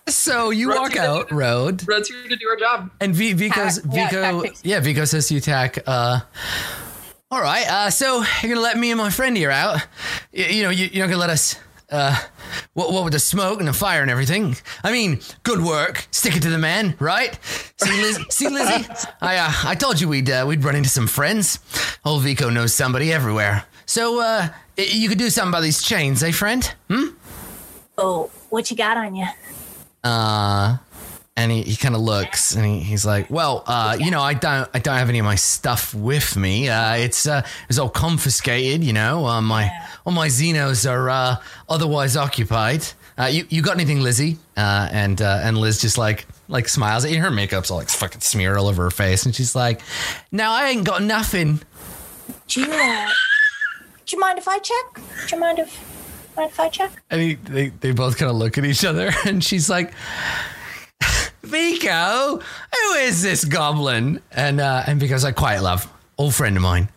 [0.08, 2.90] So you Road's walk out, do- Road, Road's here to do her job.
[3.00, 6.20] and v- Vico's Taq, Vico, Taq takes- yeah, Vico says to you, Taq, uh,
[7.30, 9.80] all right, uh, so you're gonna let me and my friend here out.
[10.36, 11.56] Y- you know, you, you're not gonna let us,
[11.90, 12.16] uh,
[12.74, 14.56] what, what with the smoke and the fire and everything.
[14.84, 17.38] I mean, good work, stick it to the man, right?
[17.82, 18.86] See, Liz, see Lizzie,
[19.20, 21.58] I, uh, I told you we'd, uh, we'd run into some friends.
[22.04, 23.64] Old Vico knows somebody everywhere.
[23.86, 26.64] So, uh, you could do something about these chains, eh, friend?
[26.90, 27.08] Hmm?
[27.98, 29.26] Oh, what you got on you?
[30.02, 30.78] Uh,
[31.36, 34.34] and he, he kind of looks and he, he's like, well, uh, you know, I
[34.34, 36.68] don't, I don't have any of my stuff with me.
[36.68, 39.70] Uh, it's, uh, it's all confiscated, you know, uh, my,
[40.04, 41.36] all my zinos are, uh,
[41.68, 42.84] otherwise occupied.
[43.18, 44.38] Uh, you, you got anything, Lizzie?
[44.56, 47.20] Uh, and, uh, and Liz just like, like smiles at you.
[47.20, 49.24] Her makeup's all like fucking smeared all over her face.
[49.24, 49.80] And she's like,
[50.32, 51.60] no, I ain't got nothing.
[52.48, 53.08] Do you, uh,
[54.06, 54.94] do you mind if I check?
[54.94, 56.01] Do you mind if,
[56.36, 56.90] mind if I check?
[57.10, 59.92] And he, they, they both kind of look at each other and she's like,
[61.42, 64.20] Vico, who is this goblin?
[64.30, 66.88] And uh, and Vico's like, quiet, love, old friend of mine.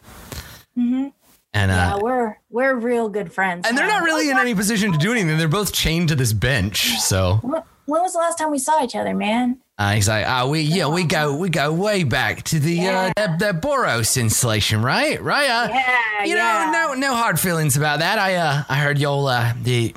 [0.78, 3.66] And uh, we're we're real good friends.
[3.68, 5.38] and they're not really in any position to do anything.
[5.38, 7.00] They're both chained to this bench.
[7.00, 9.60] So When, when was the last time we saw each other, man?
[9.78, 13.12] uh, he's like, oh, we yeah, we go we go way back to the uh,
[13.16, 15.22] the, the Boros installation, right?
[15.22, 15.50] Right?
[15.50, 16.72] Uh, Yeah, you yeah.
[16.72, 18.18] know, no no hard feelings about that.
[18.18, 19.94] I uh I heard y'all uh the.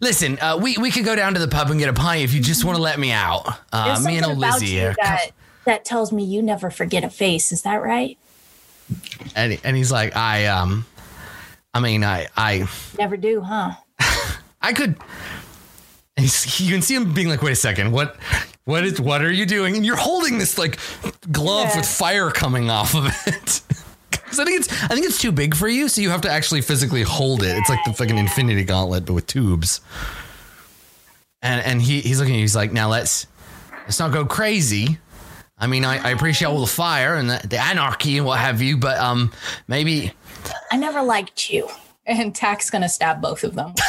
[0.00, 2.34] Listen, uh, we, we could go down to the pub and get a pint if
[2.34, 3.46] you just want to let me out.
[3.72, 5.30] Uh, There's me and something old about Lizzie that
[5.64, 7.52] that tells me you never forget a face.
[7.52, 8.18] Is that right?
[9.34, 10.84] and, and he's like, I um,
[11.72, 12.68] I mean, I I
[12.98, 13.72] Never do, huh?
[14.60, 14.96] I could.
[16.16, 18.16] And he's- you can see him being like, wait a second, what?
[18.66, 19.76] What is what are you doing?
[19.76, 20.78] And you're holding this like
[21.30, 21.76] glove Yeah.
[21.78, 23.60] with fire coming off of it.
[24.10, 26.30] 'Cause I think it's I think it's too big for you, so you have to
[26.30, 27.56] actually physically hold it.
[27.58, 29.80] It's like the fucking infinity gauntlet, but with tubes.
[31.42, 33.26] And and he he's looking at you, he's like, now let's
[33.82, 34.98] let's not go crazy.
[35.58, 38.60] I mean, I, I appreciate all the fire and the, the anarchy and what have
[38.62, 39.30] you, but um
[39.68, 40.12] maybe
[40.72, 41.68] I never liked you.
[42.06, 43.74] And Taq's gonna stab both of them.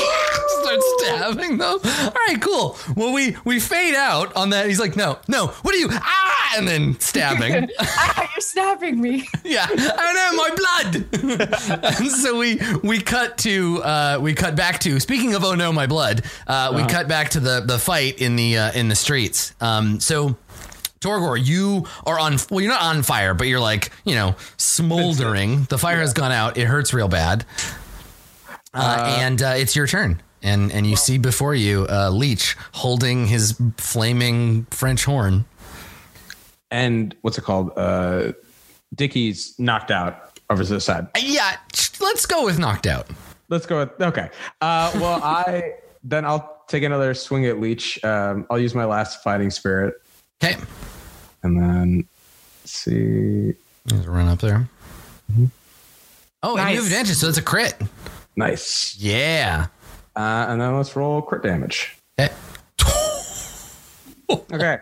[0.62, 1.78] start stabbing them.
[1.82, 2.76] All right, cool.
[2.96, 4.66] Well, we we fade out on that.
[4.66, 5.48] He's like, no, no.
[5.48, 5.88] What are you?
[5.90, 7.68] Ah, and then stabbing.
[7.80, 9.28] ah, you're stabbing me.
[9.44, 12.00] yeah, I know my blood.
[12.00, 15.72] and so we we cut to uh, we cut back to speaking of oh no
[15.72, 16.24] my blood.
[16.46, 19.54] Uh, we cut back to the the fight in the uh, in the streets.
[19.60, 20.36] Um, so.
[21.00, 22.36] Torgor, you are on.
[22.50, 25.64] Well, you're not on fire, but you're like, you know, smoldering.
[25.64, 26.58] The fire has gone out.
[26.58, 27.46] It hurts real bad.
[28.72, 33.26] Uh, and uh, it's your turn, and and you see before you uh, Leech holding
[33.26, 35.44] his flaming French horn.
[36.70, 37.72] And what's it called?
[37.76, 38.32] Uh,
[38.94, 41.06] Dickie's knocked out over to the side.
[41.16, 41.56] Uh, Yeah,
[42.00, 43.08] let's go with knocked out.
[43.48, 44.30] Let's go with okay.
[44.60, 48.02] Uh, well, I then I'll take another swing at Leech.
[48.04, 49.94] Um, I'll use my last fighting spirit,
[50.42, 50.56] Okay,
[51.42, 52.08] and then
[52.62, 53.54] let's see.
[53.90, 54.68] Let's run up there.
[56.42, 56.86] Oh, and you have Nice.
[56.86, 57.74] advantage, so it's a crit.
[58.40, 58.96] Nice.
[58.98, 59.66] Yeah.
[60.16, 61.96] Uh, and then let's roll crit damage.
[62.18, 62.32] Okay.
[64.30, 64.78] Okay.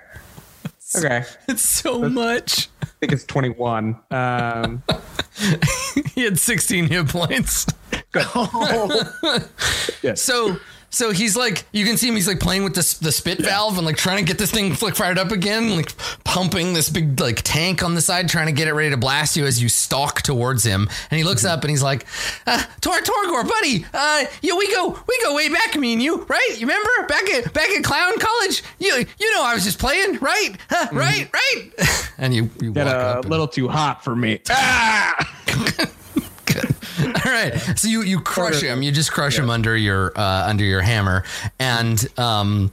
[0.94, 1.24] Okay.
[1.48, 2.68] It's so much.
[2.82, 3.98] I think it's 21.
[4.10, 4.82] Um,
[6.14, 7.66] He had 16 hit points.
[10.02, 10.20] yes.
[10.20, 10.58] So
[10.90, 13.76] so he's like you can see him he's like playing with this the spit valve
[13.76, 15.92] and like trying to get this thing like fired up again like
[16.24, 19.36] pumping this big like tank on the side trying to get it ready to blast
[19.36, 20.88] you as you stalk towards him.
[21.10, 22.06] And he looks up and he's like
[22.46, 26.24] uh, Tor Torgor buddy uh yeah we go we go way back me and you
[26.24, 26.50] right?
[26.58, 26.88] You remember?
[27.08, 28.62] Back at back at clown college?
[28.78, 30.56] You you know I was just playing right?
[30.70, 31.70] Huh, right right?
[32.20, 34.40] And you you Get walk a up and- little too hot for me.
[34.50, 35.14] Ah!
[37.26, 37.54] All right.
[37.76, 38.82] So you you crush him.
[38.82, 41.24] You just crush him under your uh, under your hammer,
[41.58, 42.72] and um,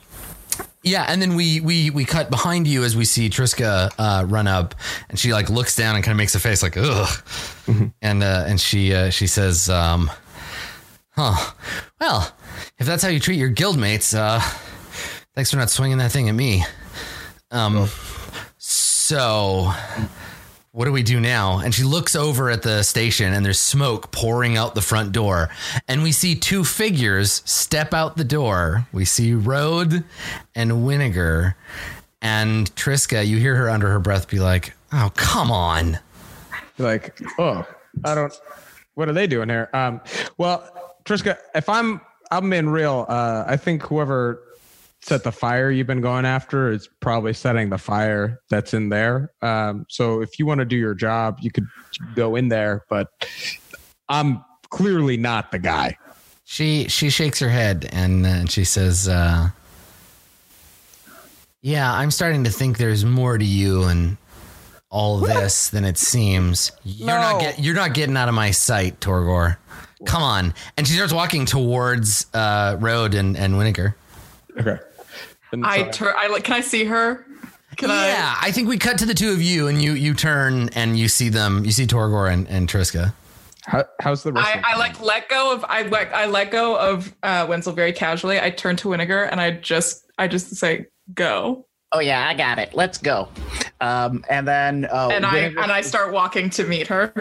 [0.83, 1.05] yeah.
[1.07, 4.75] And then we we we cut behind you as we see Triska uh, run up,
[5.09, 7.23] and she like looks down and kind of makes a face like ugh,
[8.01, 10.09] and uh, and she uh, she says, um,
[11.11, 11.53] "Huh.
[11.99, 12.35] Well,
[12.79, 14.39] if that's how you treat your guildmates, uh,
[15.35, 16.63] thanks for not swinging that thing at me."
[17.51, 17.89] Um.
[18.57, 19.71] So
[20.75, 21.59] what do we do now?
[21.59, 25.47] And she looks over at the station and there's smoke pouring out the front door.
[25.87, 28.85] And we see two figures step out the door.
[28.91, 30.03] We see Rode
[30.53, 31.55] and Winiger.
[32.21, 35.97] And Triska, you hear her under her breath be like, oh, come on.
[36.77, 37.65] like, oh,
[38.03, 38.37] I don't.
[38.95, 39.69] What are they doing here?
[39.73, 40.01] Um,
[40.37, 40.69] well,
[41.05, 42.01] Triska, if I'm
[42.31, 44.43] I'm being real, uh, I think whoever
[45.05, 49.31] set the fire you've been going after is probably setting the fire that's in there.
[49.43, 51.67] Um, so if you want to do your job, you could
[52.15, 53.09] go in there, but
[54.09, 55.97] I'm clearly not the guy.
[56.43, 59.49] She she shakes her head and, uh, and she says, uh,
[61.61, 64.17] "Yeah, I'm starting to think there's more to you and
[64.89, 66.71] all of this than it seems.
[66.83, 69.57] You're not get, you're not getting out of my sight, Torgor.
[70.05, 73.93] Come on!" And she starts walking towards uh, Road and and Winiger.
[74.59, 74.77] Okay.
[75.63, 76.13] And I turn.
[76.17, 76.43] I like.
[76.43, 77.25] Can I see her?
[77.77, 80.13] Can I yeah, I think we cut to the two of you, and you you
[80.13, 81.65] turn and you see them.
[81.65, 83.13] You see Torgor and, and Triska.
[83.65, 84.47] how, how's the rest?
[84.47, 84.59] I?
[84.59, 85.65] of I, I like let go of.
[85.67, 86.13] I like.
[86.13, 88.39] I let go of uh, Wenzel very casually.
[88.39, 90.03] I turn to Winiger and I just.
[90.17, 92.73] I just say go, Oh yeah, I got it.
[92.73, 93.27] Let's go.
[93.81, 97.13] Um, and then uh, and I Winter- and I start walking to meet her.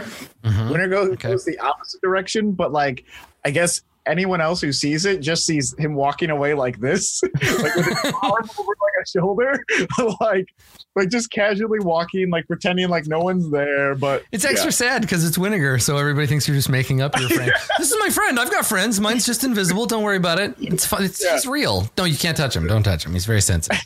[0.44, 1.28] Winter goes, Okay.
[1.30, 3.04] goes the opposite direction, but like
[3.44, 7.74] I guess anyone else who sees it just sees him walking away like this, like
[7.76, 9.64] with his arm over like a shoulder,
[10.20, 10.48] like
[10.96, 13.94] like just casually walking, like pretending like no one's there.
[13.96, 14.70] But It's extra yeah.
[14.70, 17.50] sad because it's Winiger, so everybody thinks you're just making up your friend.
[17.78, 18.38] this is my friend.
[18.38, 19.00] I've got friends.
[19.00, 19.86] Mine's just invisible.
[19.86, 20.54] Don't worry about it.
[20.60, 21.02] It's fun.
[21.04, 21.32] It's, Yeah.
[21.32, 21.88] he's real.
[21.98, 22.66] No, you can't touch him.
[22.68, 23.12] Don't touch him.
[23.12, 23.80] He's very sensitive.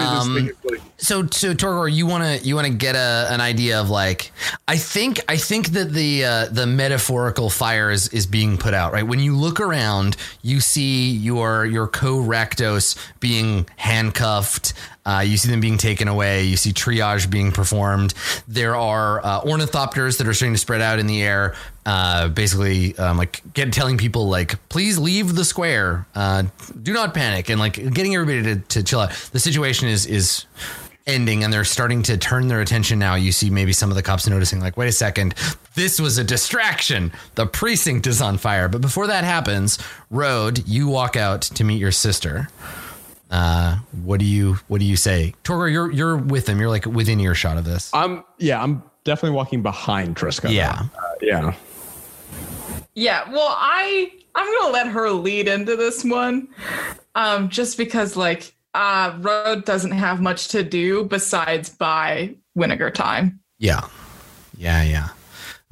[0.00, 3.26] Um, think it's like- so, so Torgor, you want to you want to get a
[3.30, 4.30] an idea of like
[4.68, 8.92] I think I think that the uh, the metaphorical fire is is being put out
[8.92, 14.72] right when you look around you see your your co-rectos being handcuffed
[15.04, 18.14] uh, you see them being taken away you see triage being performed.
[18.46, 22.96] There are uh, ornithopters that are starting to spread out in the air uh, basically
[22.98, 26.44] um, like get telling people like please leave the square uh,
[26.80, 29.10] do not panic and like getting everybody to, to chill out.
[29.32, 30.46] The situation is is
[31.06, 34.02] ending and they're starting to turn their attention now you see maybe some of the
[34.02, 35.34] cops noticing like wait a second
[35.74, 39.78] this was a distraction the precinct is on fire but before that happens
[40.10, 42.48] road you walk out to meet your sister
[43.30, 45.72] Uh, what do you what do you say, Torgor?
[45.72, 46.60] You're you're with them.
[46.60, 47.88] You're like within earshot of this.
[47.94, 50.52] I'm yeah, I'm definitely walking behind Triska.
[50.52, 50.82] Yeah.
[50.94, 51.54] Uh, yeah.
[52.94, 56.48] Yeah, well, I I'm gonna let her lead into this one,
[57.14, 63.40] um, just because like uh, Road doesn't have much to do besides buy Vinegar time.
[63.58, 63.86] Yeah.
[64.56, 65.08] Yeah, yeah.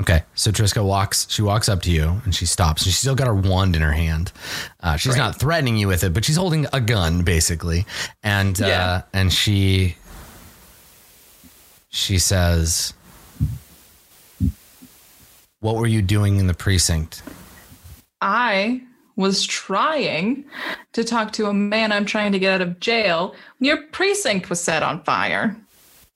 [0.01, 0.23] Okay.
[0.35, 2.83] So Triska walks, she walks up to you and she stops.
[2.83, 4.33] And she's still got her wand in her hand.
[4.81, 7.87] Uh, she's not threatening you with it, but she's holding a gun basically.
[8.23, 9.97] And, uh, and she,
[11.91, 12.95] she says,
[15.61, 17.23] what were you doing in the precinct?
[18.23, 18.83] I
[19.21, 20.45] was trying
[20.95, 24.51] to talk to a man I'm trying to get out of jail when your precinct
[24.51, 25.57] was set on fire.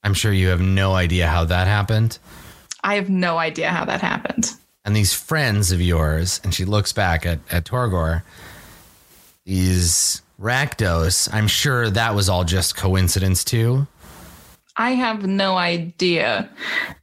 [0.03, 2.19] I'm sure you have no idea how that happened.
[2.83, 4.53] I have no idea how that happened.
[4.85, 8.23] and these friends of yours, and she looks back at, at Torgor,
[9.45, 13.87] these Rakdos, I'm sure that was all just coincidence too.
[14.77, 16.51] I have no idea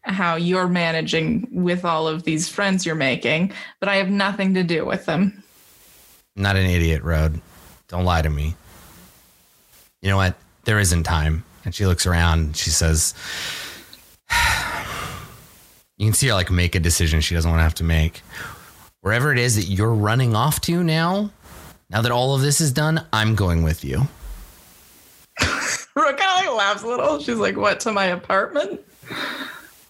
[0.01, 4.63] how you're managing with all of these friends you're making, but I have nothing to
[4.63, 5.40] do with them.
[6.35, 7.41] I'm not an idiot, Road.
[7.87, 8.55] Don't lie to me.
[10.01, 10.35] You know what?
[10.63, 11.43] There isn't time.
[11.65, 13.13] And she looks around and she says,
[15.97, 18.21] You can see her like make a decision she doesn't want to have to make.
[19.01, 21.29] Wherever it is that you're running off to now,
[21.89, 24.07] now that all of this is done, I'm going with you.
[25.93, 26.21] Of like
[26.55, 27.19] laughs a little.
[27.19, 28.79] She's like, "What to my apartment?"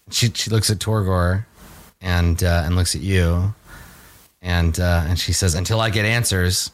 [0.09, 1.45] she she looks at Torgor
[2.01, 3.53] and uh, and looks at you
[4.41, 6.71] and uh, and she says, "Until I get answers,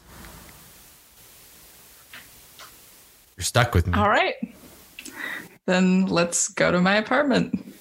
[3.36, 3.94] you're stuck with me.
[3.98, 4.34] All right,
[5.66, 7.74] then let's go to my apartment.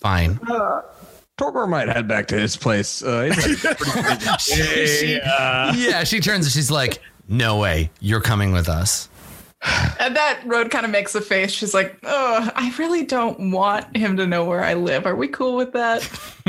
[0.00, 0.38] Fine."
[1.38, 3.02] Torgor might head back to his place.
[3.02, 4.26] Uh, he's like pretty.
[4.38, 9.08] She- yeah, she turns and she's like, "No way, you're coming with us."
[10.00, 11.52] And that road kind of makes a face.
[11.52, 15.06] She's like, "Oh, I really don't want him to know where I live.
[15.06, 16.02] Are we cool with that?"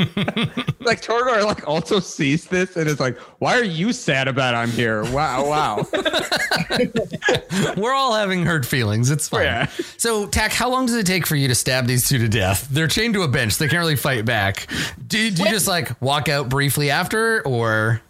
[0.80, 4.70] like Torgor like also sees this and is like, "Why are you sad about I'm
[4.70, 5.04] here?
[5.12, 5.86] Wow, wow."
[7.76, 9.12] We're all having hurt feelings.
[9.12, 9.44] It's fine.
[9.44, 9.70] Yeah.
[9.98, 12.66] So, Taq, how long does it take for you to stab these two to death?
[12.70, 13.58] They're chained to a bench.
[13.58, 14.66] They can't really fight back.
[15.06, 18.02] Do, do you just like walk out briefly after, or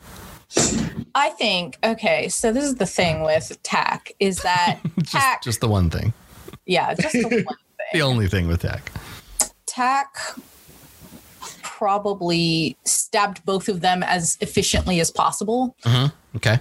[1.14, 2.28] I think okay.
[2.28, 6.12] So this is the thing with Taq is that just, Taq, just the one thing?
[6.66, 7.46] yeah, just the one thing.
[7.92, 8.80] The only thing with Taq.
[9.66, 10.40] Taq
[11.62, 15.76] probably stabbed both of them as efficiently as possible.
[16.34, 16.60] Okay.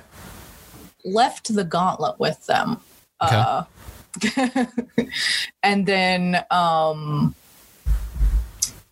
[1.06, 2.82] Left the gauntlet with them.
[3.22, 3.64] Uh,
[5.64, 7.34] and then um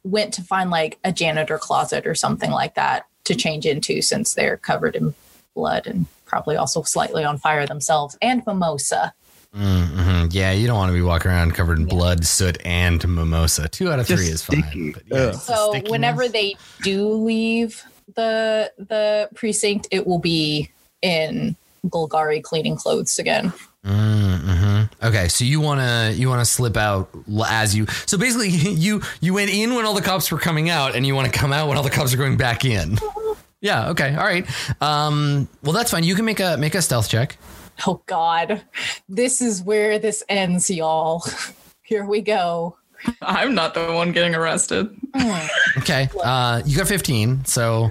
[0.03, 4.33] went to find like a janitor closet or something like that to change into since
[4.33, 5.13] they're covered in
[5.55, 9.13] blood and probably also slightly on fire themselves and mimosa
[9.53, 13.67] hmm Yeah, you don't want to be walking around covered in blood, soot, and mimosa.
[13.67, 14.63] Two out of three is fine.
[14.63, 14.91] sticky.
[14.93, 15.33] But yeah, Ugh.
[15.33, 17.83] the so whenever they do leave
[18.15, 23.53] the the precinct it will be in Golgari cleaning clothes again
[23.85, 24.70] Mm-hmm.
[25.03, 27.09] Okay, so you wanna you wanna slip out
[27.47, 27.85] as you.
[28.05, 28.49] So basically,
[28.85, 31.37] you you went in when all the cops were coming out, and you want to
[31.37, 32.97] come out when all the cops are going back in.
[33.61, 33.89] Yeah.
[33.89, 34.15] Okay.
[34.15, 34.45] All right.
[34.81, 35.47] Um.
[35.63, 36.03] Well, that's fine.
[36.03, 37.37] You can make a make a stealth check.
[37.87, 38.61] oh god
[39.09, 41.23] this is where this ends y'all
[41.81, 42.75] here we go
[43.21, 44.95] I'm not the one getting arrested.
[45.77, 46.09] Okay.
[46.21, 47.45] Uh, you got 15.
[47.45, 47.89] So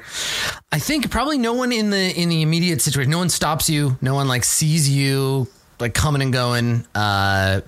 [0.70, 3.99] I think probably no one in the in the immediate situation, no one stops you,
[4.01, 5.49] no one like sees you
[5.81, 6.87] like coming and going.
[6.95, 7.61] Uh,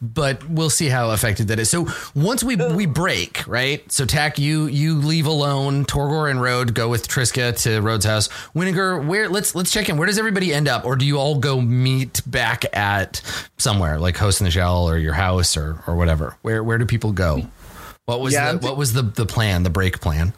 [0.00, 1.68] but we'll see how effective that is.
[1.70, 3.90] So once we we break, right?
[3.90, 5.84] So Taq, you you leave alone.
[5.86, 8.28] Torgor and Road go with Triska to Road's house.
[8.54, 9.96] Winiger, where let's let's check in.
[9.96, 13.20] Where does everybody end up, or do you all go meet back at
[13.56, 16.36] somewhere like Host in the Shell or your house or or whatever?
[16.42, 17.42] Where where do people go?
[18.06, 19.64] What was Yeah, the I'm what was the the plan?
[19.64, 20.32] The break plan?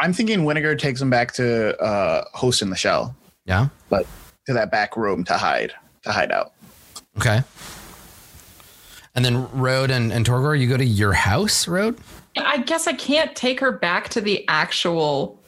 [0.00, 3.68] I'm thinking Winnegar takes him back to uh, host in the shell, Yeah.
[3.90, 4.06] but
[4.46, 5.72] to that back room to hide,
[6.08, 6.52] to hide out.
[7.16, 7.42] Okay.
[9.14, 11.96] And then Road and, and Torgor, you go to your house, Road?
[12.36, 15.40] I guess I can't take her back to the actual.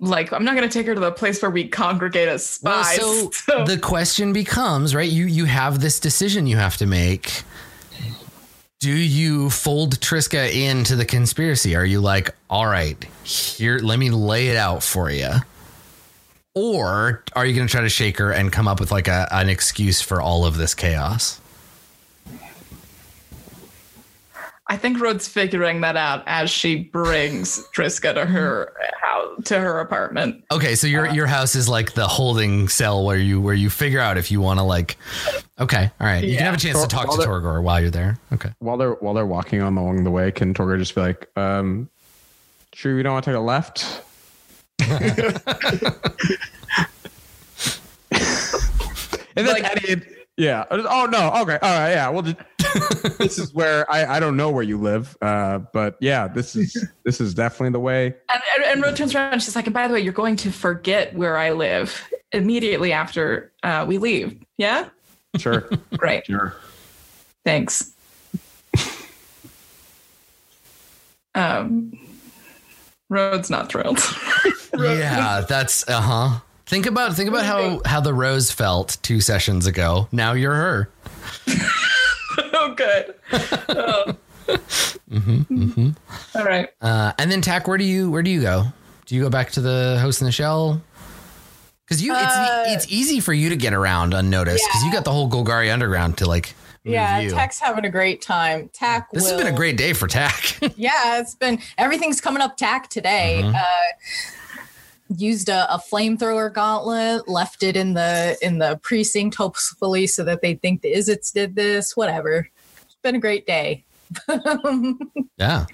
[0.00, 2.82] Like, I'm not going to take her to the place where we congregate as Well,
[2.82, 2.96] spies.
[2.96, 5.10] so so- the question becomes, right?
[5.10, 7.42] You you have this decision you have to make.
[8.80, 11.74] Do you fold Triska into the conspiracy?
[11.74, 15.30] Are you like, all right, here, let me lay it out for you?
[16.54, 19.28] Or are you going to try to shake her and come up with like a,
[19.30, 21.40] an excuse for all of this chaos?
[24.70, 29.80] I think Rhode's figuring that out as she brings Triska to her house to her
[29.80, 30.44] apartment.
[30.52, 34.00] Okay, so your your house is like the holding cell where you where you figure
[34.00, 34.98] out if you want to like.
[35.58, 36.22] Okay, all right.
[36.22, 38.18] You can have a chance to talk to Torgor while you're there.
[38.32, 38.50] Okay.
[38.58, 41.88] While they're while they're walking on along the way, can Torgor just be like, um,
[42.74, 44.02] "Sure, we don't want to take a left."
[44.80, 44.90] And
[49.34, 50.02] then Eddie,
[50.38, 50.64] yeah.
[50.70, 51.32] Oh no.
[51.42, 51.58] Okay.
[51.60, 51.90] All right.
[51.90, 52.08] Yeah.
[52.10, 52.36] Well, just,
[53.18, 56.86] this is where I I don't know where you live, uh, but yeah, this is
[57.04, 58.14] this is definitely the way.
[58.32, 60.36] And, and, and Rode turns around and she's like, and by the way, you're going
[60.36, 64.40] to forget where I live immediately after uh, we leave.
[64.58, 64.88] Yeah?
[65.36, 65.68] Sure.
[65.96, 66.26] Great.
[66.26, 66.54] sure.
[67.44, 67.92] Thanks.
[71.34, 71.92] um,
[73.08, 74.00] Rhode's not thrilled.
[74.78, 76.40] Yeah, that's uh huh.
[76.66, 80.06] Think about think about how how the rose felt two sessions ago.
[80.12, 80.88] Now you're her.
[82.52, 83.14] oh, good.
[83.70, 84.16] Oh.
[85.10, 85.90] Mm-hmm,
[86.34, 86.68] All right.
[86.80, 88.64] Uh, and then Taq, where do you where do you go?
[89.06, 90.80] Do you go back to the host in the shell?
[91.84, 95.04] Because you, Uh, it's it's easy for you to get around unnoticed because you got
[95.04, 96.54] the whole Golgari Underground to like.
[96.88, 97.36] Yeah, review.
[97.36, 98.68] Taq's having a great time.
[98.70, 100.72] Taq This will, has been a great day for Taq.
[100.76, 103.40] yeah, it's been everything's coming up Taq today.
[103.42, 103.54] Mhm.
[103.54, 104.62] Uh,
[105.16, 110.42] used a, a flamethrower gauntlet, left it in the in the precinct, hopefully, so that
[110.42, 111.96] they think the Izzets did this.
[111.96, 112.48] Whatever.
[112.84, 113.84] It's been a great day.
[115.38, 115.66] yeah.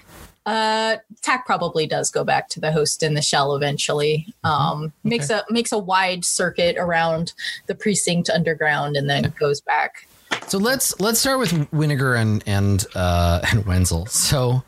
[0.45, 4.27] Uh, Taq probably does go back to the host in the shell eventually.
[4.43, 7.33] Um, makes a makes a wide circuit around
[7.65, 10.07] the precinct underground and then goes back.
[10.47, 14.05] So let's let's start with Winiger and and uh, and Wenzel.
[14.05, 14.63] So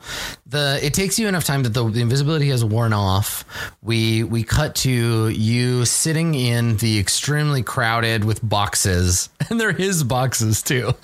[0.47, 3.45] the it takes you enough time that the, the invisibility has worn off.
[3.81, 10.03] We we cut to you sitting in the extremely crowded with boxes, and they're his
[10.03, 10.93] boxes too.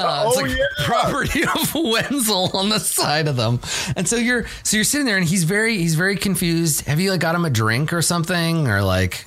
[0.00, 3.60] Uh, it's Oh, like property of Wenzel on the side of them,
[3.96, 6.86] and so you're so you're sitting there, and he's very he's very confused.
[6.86, 9.24] Have you like got him a drink or something, or like?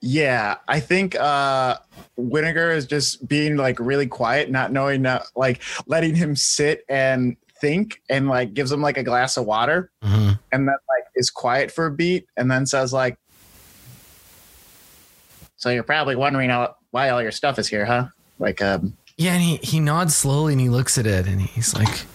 [0.00, 1.76] Yeah, I think uh
[2.18, 7.36] Winiger is just being like really quiet, not knowing, uh, like letting him sit and
[7.60, 10.38] think, and like gives him like a glass of water, Mhm.
[10.52, 13.16] and then like is quiet for a beat, and then says like,
[15.56, 19.32] "So you're probably wondering how, why all your stuff is here, huh?" Like, um, Yeah,
[19.34, 22.06] and he, he nods slowly and he looks at it and he's like,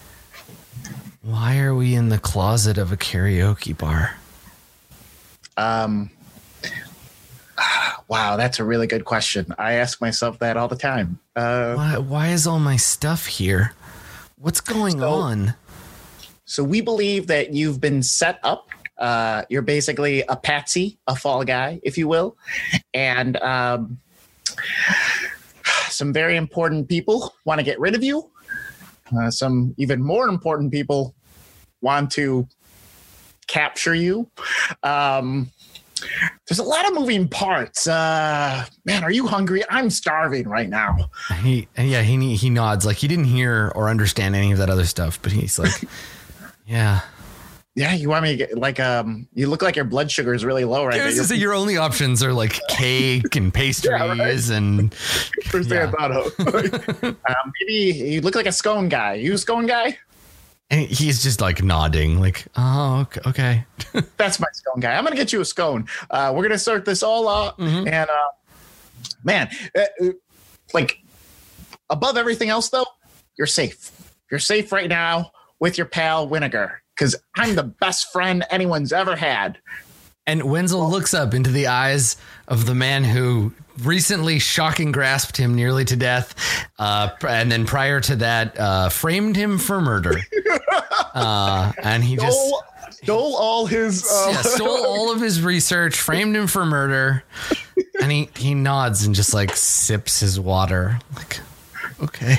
[1.22, 4.16] Why are we in the closet of a karaoke bar?
[5.56, 6.10] um,
[8.08, 9.46] wow, that's a really good question.
[9.58, 11.18] I ask myself that all the time.
[11.36, 13.72] Uh, Why, why is all my stuff here?
[14.36, 15.54] What's going So- on?
[16.46, 18.68] So we believe that you've been set up.
[18.98, 22.36] Uh, you're basically a patsy, a fall guy, if you will,
[22.92, 23.98] and um,
[25.88, 28.30] some very important people want to get rid of you.
[29.18, 31.14] Uh, some even more important people
[31.80, 32.46] want to
[33.46, 34.28] capture you.
[34.82, 35.50] Um,
[36.48, 37.86] there's a lot of moving parts.
[37.86, 39.62] Uh, man, are you hungry?
[39.70, 40.96] I'm starving right now.
[41.42, 44.84] He yeah he he nods like he didn't hear or understand any of that other
[44.86, 45.72] stuff, but he's like,
[46.66, 47.00] Yeah.
[47.76, 49.26] Yeah, you want me to get like um?
[49.34, 51.34] You look like your blood sugar is really low right now.
[51.34, 54.56] Your only options are like cake and pastries right.
[54.56, 54.94] and
[55.46, 55.88] First thing Yeah.
[55.88, 57.04] I thought of.
[57.04, 59.14] um, maybe you look like a scone guy.
[59.14, 59.98] You a scone guy?
[60.74, 63.64] And he's just like nodding like oh okay, okay.
[64.16, 64.94] That's my scone guy.
[64.94, 65.86] I'm gonna get you a scone.
[66.10, 67.86] Uh, we're gonna start this all up, Mhm.
[67.90, 68.28] and uh,
[69.22, 70.08] man, uh, uh,
[70.72, 70.98] like
[71.90, 72.86] above everything else, though,
[73.38, 73.90] you're safe.
[74.30, 79.16] You're safe right now with your pal Winiger because I'm the best friend anyone's ever
[79.16, 79.58] had.
[80.26, 82.16] And Wenzel looks up into the eyes
[82.48, 83.52] of the man who
[83.82, 86.34] recently shocking grasped him nearly to death,
[86.78, 90.20] uh, and then prior to that, uh, framed him for murder.
[91.14, 94.04] Uh, and he just Stole, stole all his.
[94.04, 97.22] Uh, yeah, stole all of his research, framed him for murder,
[98.00, 101.38] and he he nods and just like sips his water, like
[102.02, 102.38] okay.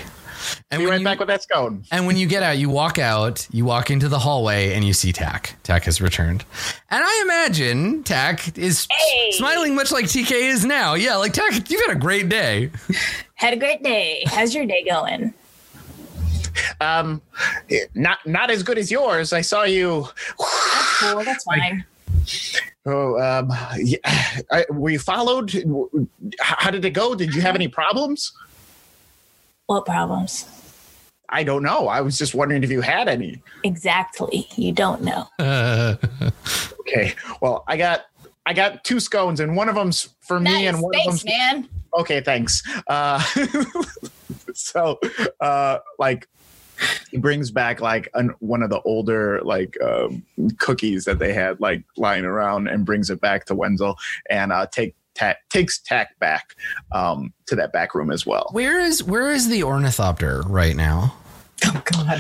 [0.72, 1.84] And Be when right you- back with that scone.
[1.92, 4.94] and when you get out, you walk out, you walk into the hallway, and you
[4.94, 5.54] see Taq.
[5.64, 6.44] Taq has returned.
[6.90, 9.32] And I imagine Taq is Hey.
[9.34, 10.94] smiling much like TK is now.
[10.96, 12.72] Yeah, like Taq, you've had a great day.
[13.38, 14.24] Had a great day.
[14.28, 15.34] How's your day going?
[16.80, 17.22] Um,
[17.94, 19.34] not not as good as yours.
[19.34, 20.08] I saw you.
[20.40, 21.24] That's cool.
[21.26, 21.86] That's fine.
[22.86, 23.98] Oh, um, yeah,
[24.52, 25.52] I, were you followed?
[26.40, 27.14] How did it go?
[27.16, 28.32] Did you have any problems?
[29.68, 30.46] What problems?
[31.30, 31.88] I don't know.
[31.88, 33.42] I was just wondering if you had any.
[33.64, 34.48] Exactly.
[34.56, 35.28] You don't know.
[35.40, 35.96] Uh,
[36.88, 37.16] Okay.
[37.42, 38.06] Well, I got
[38.46, 41.26] I got two scones, and one of them's for me, and one Thanks, of them's
[41.26, 41.70] man.
[41.98, 42.22] okay.
[42.22, 42.62] Thanks.
[42.88, 43.20] Uh,
[44.54, 45.00] so,
[45.42, 46.28] uh, like,
[47.10, 50.22] he brings back like an, one of the older like um,
[50.60, 53.98] cookies that they had like lying around and brings it back to Wenzel
[54.30, 56.56] and uh, take ta- takes Taq back
[56.92, 58.50] um, to that back room as well.
[58.52, 61.16] Where is where is the ornithopter right now?
[61.64, 62.20] Oh God.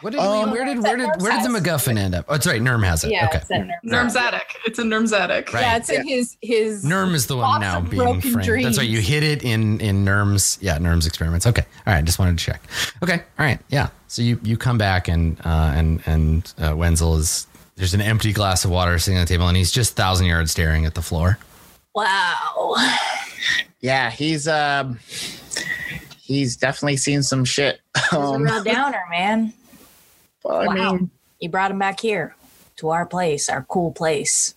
[0.00, 1.58] What did Um, we, where did where did where did the.
[1.58, 2.26] MacGuffin end up?
[2.28, 2.62] Oh, that's right.
[2.62, 3.10] Nerm has it.
[3.10, 3.38] Yeah, okay.
[3.38, 3.92] it's at Nerm's.
[3.92, 4.54] Nerm's attic.
[4.64, 5.52] It's in Nerm's attic.
[5.52, 5.60] Right.
[5.62, 6.84] Yeah, it's in his his.
[6.84, 8.64] Nerm is the one now being broken framed.
[8.64, 8.86] That's right.
[8.86, 9.08] You dreams.
[9.08, 11.46] hit it in in Nerm's yeah Nerm's experiments.
[11.46, 11.64] Okay.
[11.86, 12.04] All right.
[12.04, 12.62] Just wanted to check.
[13.02, 13.14] Okay.
[13.38, 13.58] All right.
[13.68, 13.88] Yeah.
[14.06, 18.32] So you you come back and uh, and and uh, Wenzel is there's an empty
[18.32, 21.02] glass of water sitting on the table and he's just thousand yards staring at the
[21.02, 21.38] floor.
[21.96, 22.76] Wow.
[23.80, 24.98] Yeah, he's um
[26.20, 27.80] he's definitely seen some shit.
[27.96, 29.54] He's a Um, real downer, man.
[30.44, 30.92] well, I Wow.
[30.92, 32.34] mean, You brought him back here
[32.76, 34.54] to our place, our cool place.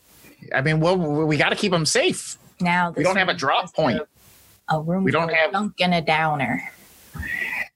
[0.53, 2.37] I mean, well, we got to keep him safe.
[2.61, 4.01] Now We don't have a drop point.
[4.69, 6.61] A room We don't have- junk and a downer.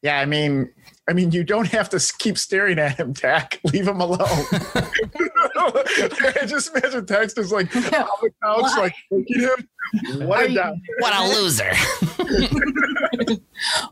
[0.01, 0.69] Yeah, I mean,
[1.07, 3.59] I mean, you don't have to keep staring at him, Taq.
[3.73, 4.19] Leave him alone.
[4.21, 8.75] I just imagine Taq's just like on the couch, Why?
[8.77, 9.67] like looking at him.
[10.27, 11.71] What a you- What a loser.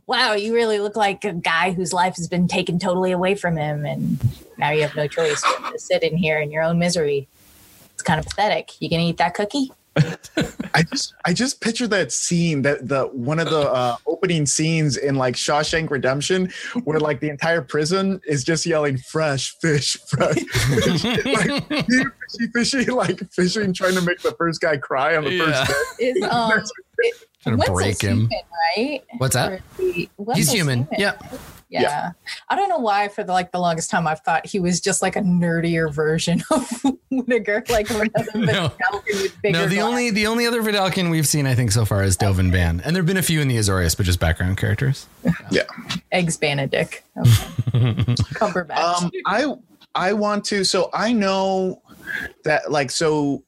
[0.08, 3.58] Wow, you really look like a guy whose life has been taken totally away from
[3.58, 4.18] him, and
[4.58, 7.28] now you have no choice but to sit in here in your own misery.
[7.94, 8.72] It's kind of pathetic.
[8.80, 9.72] You gonna eat that cookie?
[10.74, 14.96] I just I just picture that scene that the one of the uh, opening scenes
[14.96, 16.50] in like Shawshank Redemption
[16.86, 22.86] where like the entire prison is just yelling fresh fish fresh fish like fishy fishy
[22.86, 25.66] like fishing trying to make the first guy cry on the Yeah.
[25.66, 26.06] first day.
[26.06, 26.52] Is um.
[26.98, 27.14] it-
[27.44, 28.18] Trying to break him.
[28.18, 28.30] human,
[28.78, 29.04] right?
[29.18, 29.52] What's that?
[29.52, 30.88] Or is he- He's human.
[30.92, 31.16] human.
[31.72, 31.82] Yeah.
[31.82, 32.12] Yeah.
[32.50, 35.02] I don't know why for the like the longest time I've thought he was just
[35.02, 36.68] like a nerdier version of
[37.12, 38.70] Winnegar, like another No.
[38.70, 39.80] Vedalken with bigger No, the glasses.
[39.84, 42.94] only the only other Vedalken we've seen I think so far is Dovin Baan, and
[42.96, 45.08] there've been a few in the Azorius, but just background characters.
[45.50, 45.64] Yeah.
[46.12, 47.04] Eggs Benedict.
[47.74, 48.04] Okay.
[48.36, 48.78] Cumberbatch.
[49.04, 49.54] Um, I
[49.96, 50.64] I want to.
[50.66, 51.82] So I know
[52.44, 53.44] that like so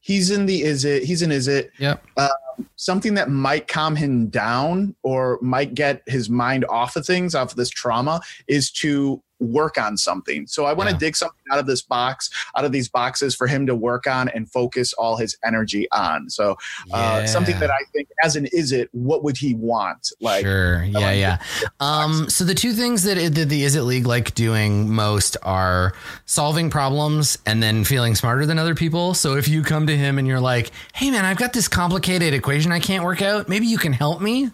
[0.00, 2.04] he's in the Izzet he's in Izzet Yep.
[2.16, 2.30] Um,
[2.76, 7.52] something that might calm him down or might get his mind off of things off
[7.52, 10.98] of this trauma is to work on something so i want to Yeah.
[11.00, 14.28] dig something out of this box out of these boxes for him to work on
[14.28, 16.56] and focus all his energy on so
[16.92, 20.98] uh, something that i think as an Izzet what would he want like sure, yeah,
[20.98, 21.38] like yeah.
[21.80, 25.92] Um, so the two things that, it, that the Izzet League like doing most are
[26.26, 29.14] solving problems and then feeling smarter than other people.
[29.14, 32.34] So if you come to him and you're like, "Hey, man, I've got this complicated
[32.34, 33.48] equation I can't work out.
[33.48, 34.50] Maybe you can help me."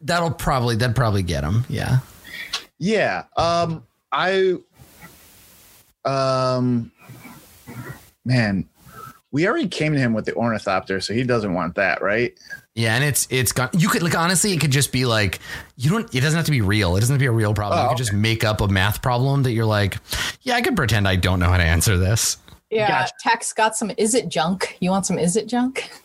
[0.00, 1.64] That'll probably that'd probably get him.
[1.68, 1.98] Yeah.
[2.78, 3.24] Yeah.
[3.36, 4.56] Um I
[6.04, 6.90] um
[8.24, 8.68] man,
[9.30, 12.36] we already came to him with the ornithopter, so he doesn't want that, right?
[12.74, 13.70] Yeah, and it's it's gone.
[13.76, 15.40] You could like honestly, it could just be like
[15.76, 16.14] you don't.
[16.14, 16.96] It doesn't have to be real.
[16.96, 17.78] It doesn't have to be a real problem.
[17.78, 19.98] Oh, you could just make up a math problem that you're like,
[20.42, 22.38] yeah, I could pretend I don't know how to answer this.
[22.70, 23.12] yeah, gotcha.
[23.22, 24.78] Taq's got some Izzet junk?
[24.80, 25.90] You want some Izzet junk?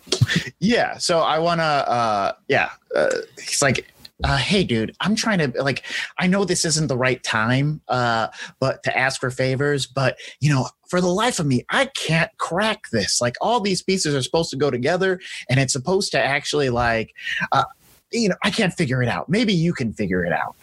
[0.60, 0.98] Yeah.
[0.98, 3.88] So I want to uh yeah, uh, he's like
[4.24, 5.84] uh, hey, dude, I'm trying to like.
[6.18, 8.28] I know this isn't the right time, uh,
[8.60, 9.86] but to ask for favors.
[9.86, 13.22] But you know, for the life of me, I can't crack this.
[13.22, 17.14] Like all these pieces are supposed to go together, and it's supposed to actually like,
[17.52, 17.64] uh,
[18.12, 19.30] you know, I can't figure it out.
[19.30, 20.56] Maybe you can figure it out.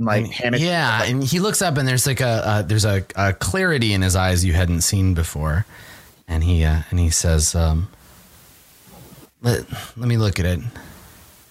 [0.00, 3.32] Like, it- yeah, and he looks up and there's like a uh, there's a, a
[3.32, 5.66] clarity in his eyes you hadn't seen before,
[6.26, 7.88] and he uh, and he says, um,
[9.40, 9.64] "Let
[9.96, 10.58] let me look at it."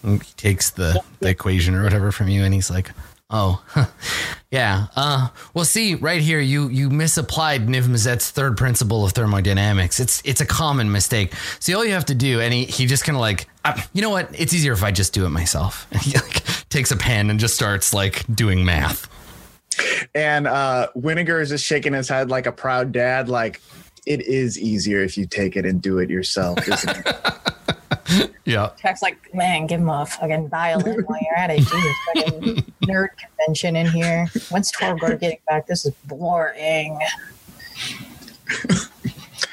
[0.04, 2.92] He takes the, the equation or whatever from you, and he's like,
[3.30, 3.86] "Oh, huh,
[4.52, 4.88] yeah.
[4.96, 10.00] Uh, well, see right here, you you misapplied Niv-Mizzet's third principle of thermodynamics.
[10.00, 11.34] It's it's a common mistake.
[11.60, 14.02] See, all you have to do, and he he just kind of like, uh, you
[14.02, 14.30] know what?
[14.38, 15.88] It's easier if I just do it myself.
[15.94, 19.08] And he like takes a pen and just starts like doing math.
[20.14, 23.62] and uh Winnegar is just shaking his head like a proud dad, like
[24.06, 27.16] it is easier if you take it and do it yourself, isn't it?
[28.46, 28.72] Yeah.
[28.78, 31.60] Taq's like, man, give him a fucking violin while you're at it.
[31.60, 34.28] Jesus, fucking nerd convention in here.
[34.50, 35.66] When's Torgor getting back?
[35.68, 37.00] This is boring.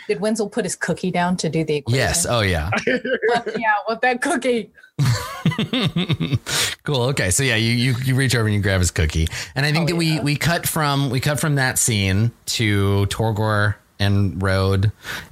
[0.09, 1.99] Did Wenzel put his cookie down to do the equation?
[1.99, 2.27] Yes.
[2.29, 2.71] Oh yeah.
[2.87, 4.71] Yeah, with that cookie.
[6.83, 7.03] cool.
[7.05, 7.31] Okay.
[7.31, 9.85] So yeah, you, you you reach over and you grab his cookie, and I think
[9.85, 10.23] Oh, that we yeah.
[10.23, 14.91] we cut from we cut from that scene to Torgor and Rode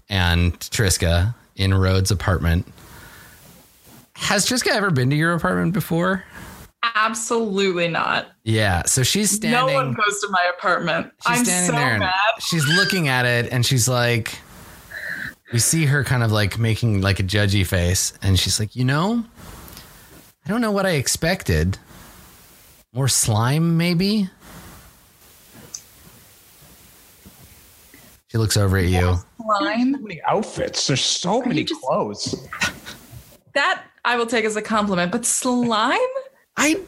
[0.08, 2.66] and Triska in Rhode's apartment.
[4.18, 6.24] Has Triska ever been to your apartment before?
[6.94, 8.28] Absolutely not.
[8.44, 8.84] Yeah.
[8.84, 9.52] So she's standing.
[9.66, 11.12] No one goes to my apartment.
[11.26, 12.12] she's I'm standing so there mad.
[12.40, 14.38] she's looking at it and she's like
[15.52, 18.84] we see her kind of like making like a judgy face and she's like you
[18.84, 19.24] know
[20.44, 21.78] i don't know what i expected
[22.92, 24.28] More slime, maybe?
[28.28, 29.16] She looks over at you.
[29.40, 29.94] Slime.
[29.94, 30.86] So many outfits.
[30.86, 32.34] There's so many just- clothes.
[33.54, 35.12] That I will take as a compliment.
[35.12, 35.98] But slime?
[36.56, 36.80] I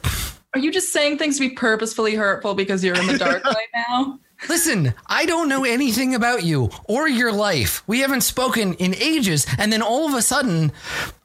[0.54, 3.68] Are you just saying things to be purposefully hurtful because you're in the dark right
[3.74, 4.18] now?
[4.48, 7.82] listen, I don't know anything about you or your life.
[7.86, 10.72] We haven't spoken in ages, and then all of a sudden,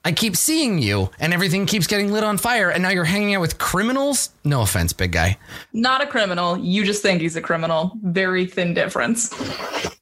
[0.04, 3.36] I keep seeing you, and everything keeps getting lit on fire, and now you're hanging
[3.36, 4.30] out with criminals?
[4.44, 5.38] No offense, big guy.
[5.74, 6.58] Not a criminal.
[6.58, 7.94] You just think he's a criminal.
[8.04, 9.34] Very thin difference.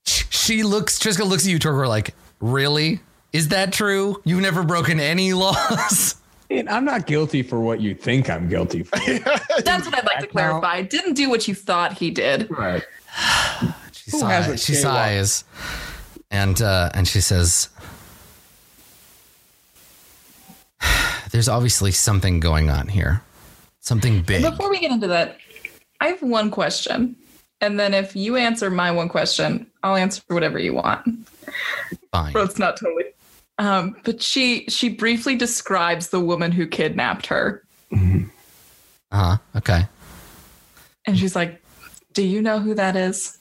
[0.05, 2.99] She looks, Triska looks at you, Torgor, like, really?
[3.33, 4.21] Is that true?
[4.23, 6.15] You've never broken any laws?
[6.49, 8.99] And I'm not guilty for what you think I'm guilty for.
[8.99, 10.83] That's what I'd like to clarify.
[10.83, 12.47] Didn't do what you thought he did.
[12.51, 12.83] right.
[13.91, 15.45] She, Who sigh- she sighs,
[16.29, 17.69] and uh, and she says,
[21.31, 23.21] "There's obviously something going on here,
[23.79, 25.37] something big." Before we get into that,
[26.01, 27.15] I have one question.
[27.61, 31.07] And then if you answer my one question, I'll answer whatever you want.
[32.11, 32.33] Fine.
[32.33, 33.05] Well, it's not totally.
[33.59, 37.63] Um, but she she briefly describes the woman who kidnapped her.
[37.93, 37.97] Uh
[39.11, 39.37] huh.
[39.55, 39.85] Okay.
[41.05, 41.61] And she's like,
[42.13, 43.37] Do you know who that is?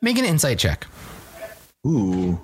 [0.00, 0.86] Make an insight check.
[1.86, 2.40] Ooh.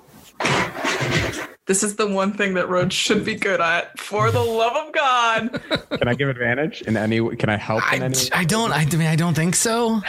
[1.67, 3.97] This is the one thing that Rhodes should be good at.
[3.97, 5.61] For the love of God.
[5.97, 7.35] Can I give advantage in any?
[7.37, 8.31] Can I help in I, any?
[8.33, 8.71] I don't.
[8.71, 10.01] I mean, I don't think so.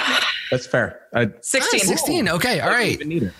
[0.50, 1.00] That's fair.
[1.14, 1.80] I 16.
[1.82, 2.28] Ah, Sixteen.
[2.28, 2.60] Okay.
[2.60, 2.92] All don't right.
[2.92, 3.32] even need it.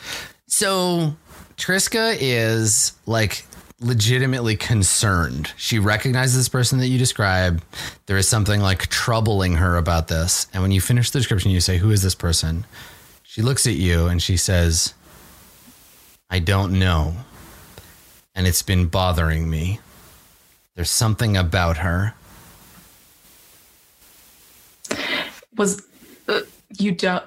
[0.47, 1.17] So
[1.63, 3.47] Triska is like
[3.79, 5.53] legitimately concerned.
[5.57, 7.63] She recognizes this person that you describe.
[8.07, 10.49] There is something like troubling her about this.
[10.53, 12.67] And when you finish the description, you say, Who is this person?
[13.23, 14.93] She looks at you and she says,
[16.29, 17.15] I don't know.
[18.35, 19.79] And it's been bothering me.
[20.75, 22.15] There's something about her.
[25.57, 25.81] Was
[26.27, 26.41] uh,
[26.77, 27.23] you don't.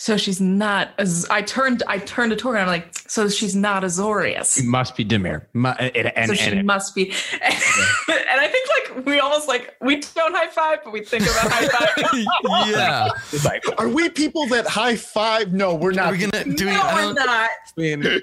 [0.00, 0.90] So she's not.
[0.98, 1.82] Az- I turned.
[1.88, 4.56] I turned to Tor and I'm like, so she's not Azorius.
[4.56, 5.42] It must be Dimir.
[5.54, 7.10] Mu- And, and, so she and- must be.
[7.42, 11.50] and I think like we almost like we don't high five, but we think about
[11.50, 12.68] high five.
[12.70, 13.08] yeah.
[13.32, 15.52] it's like, Are we people that high five?
[15.52, 16.12] No, we're Are not.
[16.12, 17.50] we gonna do we, no, I we're don't- not.
[17.50, 18.20] I mean,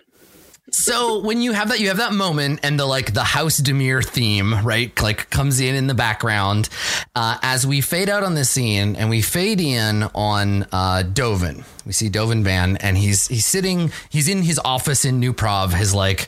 [0.78, 4.04] So when you have that, you have that moment, and the like the House Dimir
[4.04, 6.68] theme, right, like comes in in the background
[7.16, 11.64] uh, as we fade out on this scene, and we fade in on uh, Dovin.
[11.86, 15.74] We see Dovin Baan, and he's he's sitting, he's in his office in New Prahv,
[15.74, 16.28] his like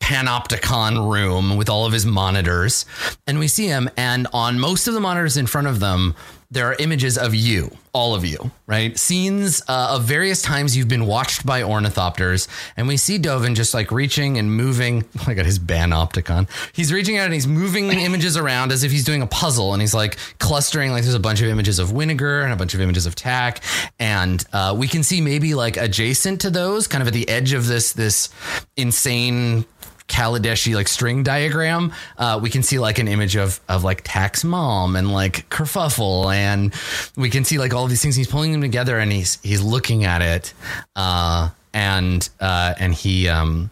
[0.00, 2.86] panopticon room with all of his monitors,
[3.26, 6.14] and we see him, and on most of the monitors in front of them.
[6.50, 8.96] There are images of you, all of you, right?
[8.96, 13.74] Scenes uh, of various times you've been watched by ornithopters, and we see Dovin just
[13.74, 15.04] like reaching and moving.
[15.18, 16.48] Oh my god, his Banopticon.
[16.72, 19.82] He's reaching out and he's moving images around as if he's doing a puzzle, and
[19.82, 20.92] he's like clustering.
[20.92, 23.60] Like there's a bunch of images of Winnegar and a bunch of images of Taq,
[23.98, 27.54] and uh, we can see maybe like adjacent to those, kind of at the edge
[27.54, 28.28] of this this
[28.76, 29.64] insane
[30.08, 34.44] Kaladeshi like string diagram, uh, we can see like an image of of like Taq's
[34.44, 36.72] Mom and like Kerfuffle, and
[37.16, 38.14] we can see like all these things.
[38.16, 40.54] He's pulling them together and he's he's looking at it,
[40.94, 43.70] uh, and uh, and he um,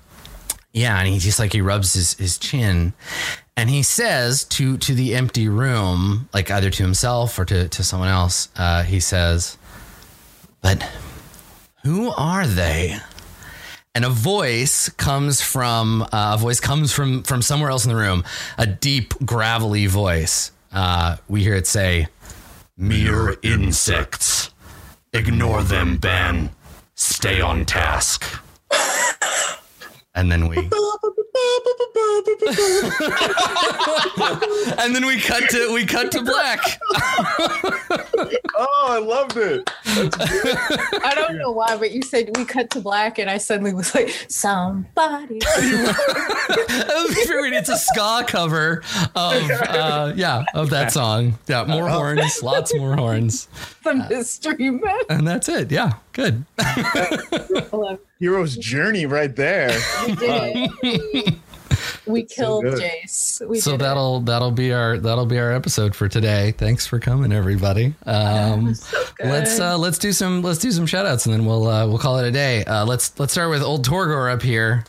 [0.73, 2.95] yeah, and he just like he rubs his his chin,
[3.57, 7.85] and he says to to the empty room, like either to himself or to to
[7.85, 9.57] someone else, uh, he says,
[10.61, 10.83] "But
[11.85, 12.99] who are they?"
[13.95, 17.97] And a voice comes from uh, a voice comes from from somewhere else in the
[17.97, 18.25] room.
[18.59, 20.51] A deep gravelly voice.
[20.73, 22.09] Uh, we hear it say
[22.77, 24.51] mere insects.
[25.13, 26.51] ignore them Baan.
[26.97, 28.25] Stay on task.
[30.17, 30.57] And then we
[34.79, 36.61] and then we cut to we cut to black.
[38.57, 39.69] Oh, I loved it.
[39.87, 43.93] I don't know why, but you said we cut to black, and I suddenly was
[43.95, 45.41] like, somebody.
[47.53, 48.83] it's a ska cover
[49.17, 51.37] of uh, yeah of that song.
[51.49, 53.49] Yeah more horns lots more horns.
[53.83, 55.01] The mystery man.
[55.09, 55.73] and that's it.
[55.73, 56.45] Yeah good.
[58.19, 59.71] Hero's journey right there.
[61.85, 62.07] We did it.
[62.07, 62.79] We, we killed good.
[62.81, 63.47] Jace.
[63.47, 67.33] We so that'll that'll be our that'll be our episode for today thanks for coming
[67.33, 68.75] everybody um.
[68.85, 71.87] So let's uh let's do some let's do some shout outs and then we'll uh
[71.87, 74.85] we'll call it a day uh let's let's start with old torgor up here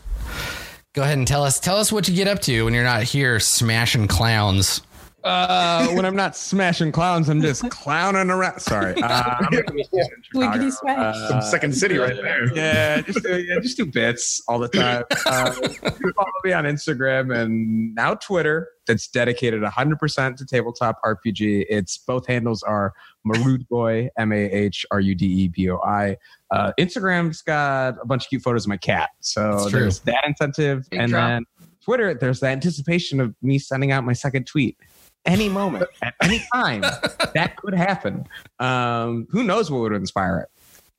[0.94, 3.04] go ahead and tell us tell us what you get up to when you're not
[3.04, 4.82] here smashing clowns
[5.26, 8.60] Uh, when I'm not smashing clowns, I'm just clowning around.
[8.60, 8.94] Sorry.
[9.02, 10.58] Uh, I'm a comedian in Chicago.
[10.60, 11.16] Wiggity smash.
[11.16, 12.54] Uh, Second City right there.
[12.56, 15.04] Yeah, just do, yeah, just do bits all the time.
[15.26, 18.70] Uh, follow me on Instagram and now Twitter.
[18.86, 21.66] That's dedicated 100% to tabletop RPG.
[21.68, 22.94] It's both handles are
[23.28, 26.18] Marud Boy, M A H R U D E B O I.
[26.52, 30.24] Uh, Instagram's got a bunch of cute photos of my cat, so It's there's that
[30.28, 31.28] incentive, Big and drop.
[31.28, 31.46] then
[31.84, 34.78] Twitter, there's the anticipation of me sending out my second tweet.
[35.26, 38.28] Any moment, at any time, that could happen.
[38.60, 40.50] Um, who knows what would inspire it?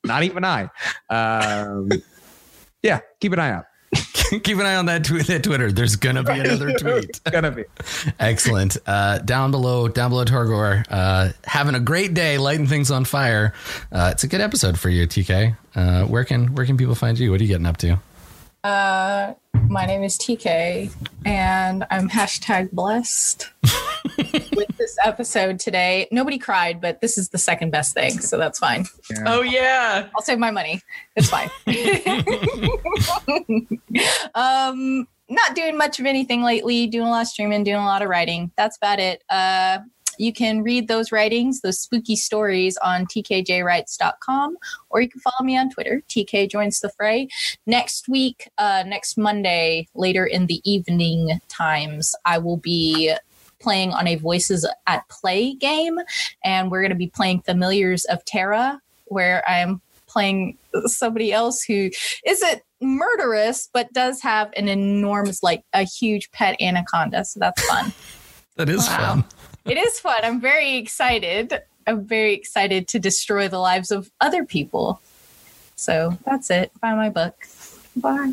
[0.04, 0.70] Not even I.
[1.10, 1.90] Um,
[2.82, 3.64] yeah, keep an eye out.
[4.42, 5.70] Keep an eye on that, tweet, that Twitter.
[5.70, 7.20] There's gonna be another tweet.
[7.30, 7.64] Gonna be.
[8.18, 8.76] Excellent.
[8.84, 13.54] Uh, down below, down below Torgor, uh, having a great day, lighting things on fire.
[13.92, 15.56] Uh, it's a good episode for you, TK.
[15.76, 17.30] Uh, where can where can people find you?
[17.30, 18.00] What are you getting up to?
[18.64, 19.34] Uh,
[19.68, 20.92] my name is TK,
[21.24, 23.48] and I'm hashtag blessed
[24.56, 26.08] with this episode today.
[26.10, 28.86] Nobody cried, but this is the second best thing, so that's fine.
[29.26, 30.08] Oh yeah.
[30.14, 30.80] I'll save my money.
[31.16, 31.50] It's fine.
[34.34, 36.86] um, not doing much of anything lately.
[36.86, 38.52] Doing a lot of streaming, doing a lot of writing.
[38.56, 39.22] That's about it.
[39.28, 39.78] Uh,
[40.18, 44.56] you can read those writings, those spooky stories on tkjwrites.com,
[44.90, 46.02] or you can follow me on Twitter.
[46.08, 47.28] TK joins the fray.
[47.66, 53.14] Next week, uh, next Monday, later in the evening times, I will be
[53.60, 55.98] playing on a Voices at Play game,
[56.44, 61.62] and we're going to be playing Familiars of Terra, where I am playing somebody else
[61.62, 61.90] who
[62.24, 67.92] isn't murderous but does have an enormous like a huge pet anaconda so that's fun.
[68.56, 68.96] That is Wow.
[68.96, 69.24] fun.
[69.66, 70.16] it is fun.
[70.22, 71.60] I'm very excited.
[71.86, 75.00] I'm very excited to destroy the lives of other people.
[75.74, 76.72] So that's it.
[76.80, 77.34] Buy my book.
[77.96, 78.32] Bye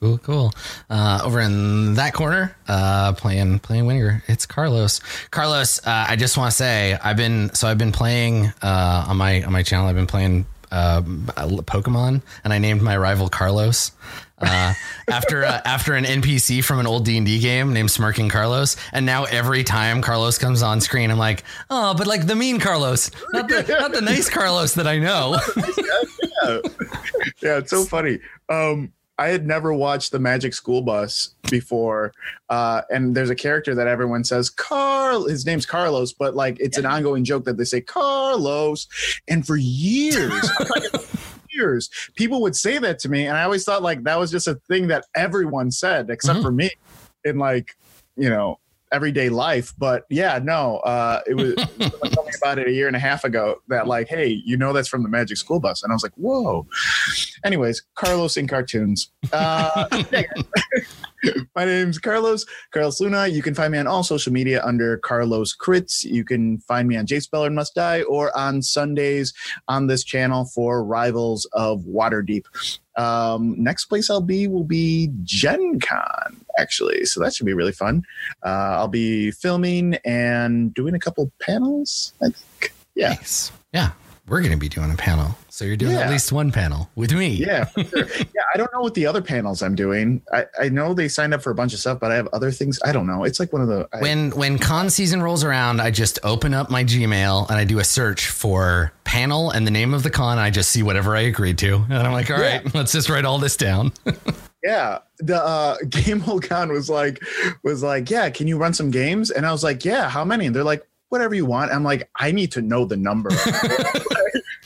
[0.00, 0.52] Cool, cool.
[0.90, 5.00] Uh, over in that corner, uh, playing playing Winger, it's Carlos.
[5.30, 9.16] Carlos, uh, I just want to say I've been so I've been playing uh, on
[9.16, 9.86] my on my channel.
[9.86, 13.92] I've been playing uh, Pokemon, and I named my rival Carlos.
[14.38, 14.74] Uh,
[15.10, 18.76] after uh, after an NPC from an old D and D game named Smirking Carlos,
[18.92, 22.58] and now every time Carlos comes on screen, I'm like, oh, but like the mean
[22.58, 25.38] Carlos, not the not the nice Carlos that I know.
[25.56, 26.58] yeah.
[27.42, 28.18] yeah, it's so funny.
[28.48, 32.12] Um, I had never watched the Magic School Bus before,
[32.48, 35.28] uh, and there's a character that everyone says Carl.
[35.28, 38.88] His name's Carlos, but like it's an ongoing joke that they say Carlos,
[39.28, 40.50] and for years.
[41.56, 44.48] Years, people would say that to me, and I always thought like that was just
[44.48, 46.42] a thing that everyone said, except Mhm.
[46.42, 46.68] for me,
[47.22, 47.76] in like
[48.16, 48.58] you know
[48.92, 49.74] everyday life.
[49.76, 53.00] But yeah, no, uh, it was someone told me about it a year and a
[53.00, 55.94] half ago that like, hey, you know that's from the Magic School Bus, and I
[55.94, 56.66] was like, whoa.
[57.44, 59.10] Anyways, Carlos in cartoons.
[59.32, 59.86] Uh,
[61.56, 63.26] my name's Carlos, Carlos Luna.
[63.28, 66.04] You can find me on all social media under Carlos Crits.
[66.04, 69.32] You can find me on Jace Beleren Must Die or on Sundays
[69.68, 72.44] on this channel for Rivals of Waterdeep.
[72.96, 77.04] Um, next place I'll be will be Gen Con, actually.
[77.06, 78.04] So that should be really fun.
[78.44, 82.72] Uh, I'll be filming and doing a couple panels, I think.
[82.94, 83.10] Yeah.
[83.10, 83.50] Nice.
[83.72, 83.90] Yeah.
[84.26, 85.36] We're going to be doing a panel.
[85.50, 87.28] So you're doing at least one panel with me.
[87.28, 88.06] Yeah, for sure.
[88.18, 88.42] yeah.
[88.52, 90.22] I don't know what the other panels I'm doing.
[90.32, 92.50] I, I know they signed up for a bunch of stuff, but I have other
[92.50, 92.80] things.
[92.84, 93.24] I don't know.
[93.24, 93.86] It's like one of the.
[93.92, 97.64] I, When when con season rolls around, I just open up my Gmail and I
[97.64, 100.38] do a search for panel and the name of the con.
[100.38, 103.10] And I just see whatever I agreed to, and I'm like, all right, let's just
[103.10, 103.92] write all this down.
[104.64, 107.22] yeah, the uh, Gamehole Con was like,
[107.62, 109.30] was like, yeah, can you run some games?
[109.30, 110.46] And I was like, yeah, how many?
[110.46, 111.70] And they're like, whatever you want.
[111.70, 113.30] I'm like, I need to know the number.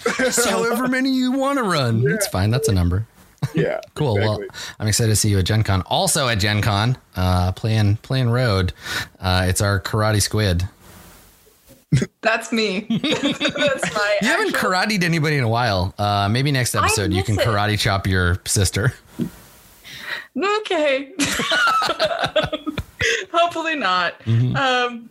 [0.45, 2.51] However many you want to run, it's fine.
[2.51, 3.07] That's a number.
[3.55, 4.15] yeah, Cool.
[4.15, 4.43] Well,
[4.79, 5.83] I'm excited to see you at Gen Con.
[5.83, 8.73] Also at Gen Con, uh, playing playing Road.
[9.21, 10.69] Uh, it's our Karate Squid.
[12.21, 12.81] That's me.
[12.91, 14.17] That's my.
[14.21, 15.95] You haven't actual- karateed anybody in a while.
[15.99, 17.47] Uh, maybe next episode you can it.
[17.47, 18.93] karate chop your sister.
[20.37, 21.13] Okay.
[23.33, 24.19] Hopefully not.
[24.25, 24.57] Mhm.
[24.57, 25.11] Um,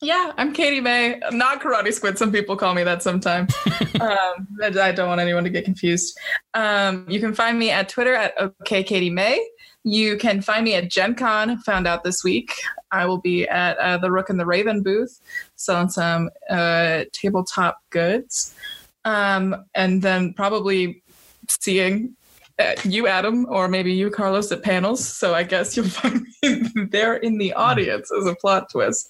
[0.00, 1.20] yeah, I'm Katie May.
[1.22, 2.18] I'm not Karate Squid.
[2.18, 3.52] Some people call me that sometimes.
[4.00, 6.16] um, I I don't want anyone to get confused.
[6.54, 9.38] Um, you can find me at Twitter at OKKatieMay.
[9.82, 12.52] You can find me at Gen Con, found out this week.
[12.92, 15.20] I will be at uh, the Rook and the Raven booth
[15.56, 18.54] selling some uh, tabletop goods.
[19.04, 21.02] Um, and then probably
[21.48, 22.14] seeing
[22.84, 25.06] you, Adam, or maybe you, Carlos, at panels.
[25.06, 29.08] So I guess you'll find me there in the audience as a plot twist.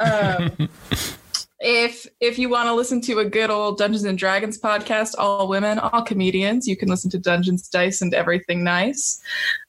[0.00, 0.68] Um,
[1.60, 5.46] if if you want to listen to a good old Dungeons and Dragons podcast, all
[5.46, 9.20] women, all comedians, you can listen to Dungeons, Dice, and Everything Nice.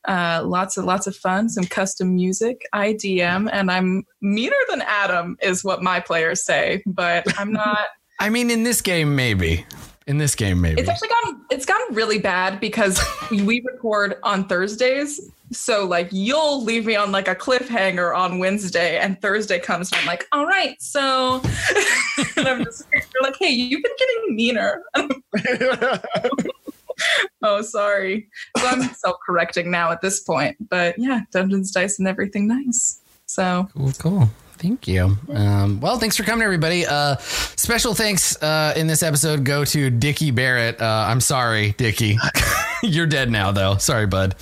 [0.07, 2.61] Uh, lots of lots of fun, some custom music.
[2.73, 7.87] I DM, and I'm meaner than Adam, is what my players say, but I'm not.
[8.19, 9.65] I mean, in this game, maybe.
[10.07, 10.81] In this game, maybe.
[10.81, 11.41] It's actually gone.
[11.51, 12.99] It's gotten really bad because
[13.29, 15.31] we record on Thursdays.
[15.51, 20.01] So like you'll leave me on like a cliffhanger on Wednesday, and Thursday comes, and
[20.01, 21.41] I'm like, all right, so,
[22.37, 22.87] and I'm just
[23.21, 24.83] like, hey, you've been getting meaner.
[27.43, 28.27] oh, sorry.
[28.57, 33.01] So I'm self-correcting now at this point, but yeah, Dungeons, Dice, and everything nice.
[33.25, 34.29] So Cool, cool.
[34.61, 35.17] Thank you.
[35.33, 36.85] Um, well, thanks for coming, everybody.
[36.85, 40.79] Uh, special thanks uh, in this episode go to Dicky Barrett.
[40.79, 42.19] Uh, I'm sorry, Dicky.
[42.83, 43.77] You're dead now, though.
[43.77, 44.35] Sorry, bud.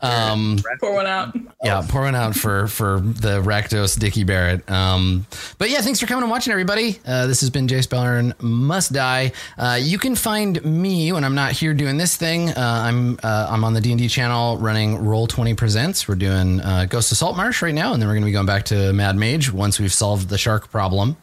[0.00, 1.36] Um, pour one out.
[1.64, 4.68] yeah, pour one out for for the Rakdos Dicky Barrett.
[4.70, 5.26] Um,
[5.58, 7.00] but yeah, thanks for coming and watching, everybody.
[7.04, 9.32] Uh, this has been Jace Beleren Must Die.
[9.56, 12.50] Uh, you can find me when I'm not here doing this thing.
[12.50, 16.06] Uh, I'm uh, I'm on the D and D channel running Roll Twenty Presents.
[16.06, 18.46] We're doing uh, Ghost of Saltmarsh right now, and then we're going to be going
[18.46, 21.16] back to Mad Mage once we've solved the shark problem.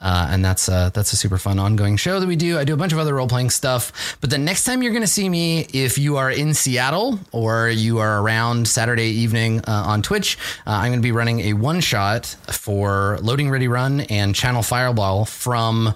[0.00, 2.58] Uh, and that's uh, that's a super fun ongoing show that we do.
[2.58, 4.16] I do a bunch of other role playing stuff.
[4.20, 7.68] But the next time you're going to see me, if you are in Seattle or
[7.68, 10.36] you are around Saturday evening uh, on Twitch,
[10.66, 14.62] uh, I'm going to be running a one shot for Loading Ready Run and Channel
[14.62, 15.94] Fireball from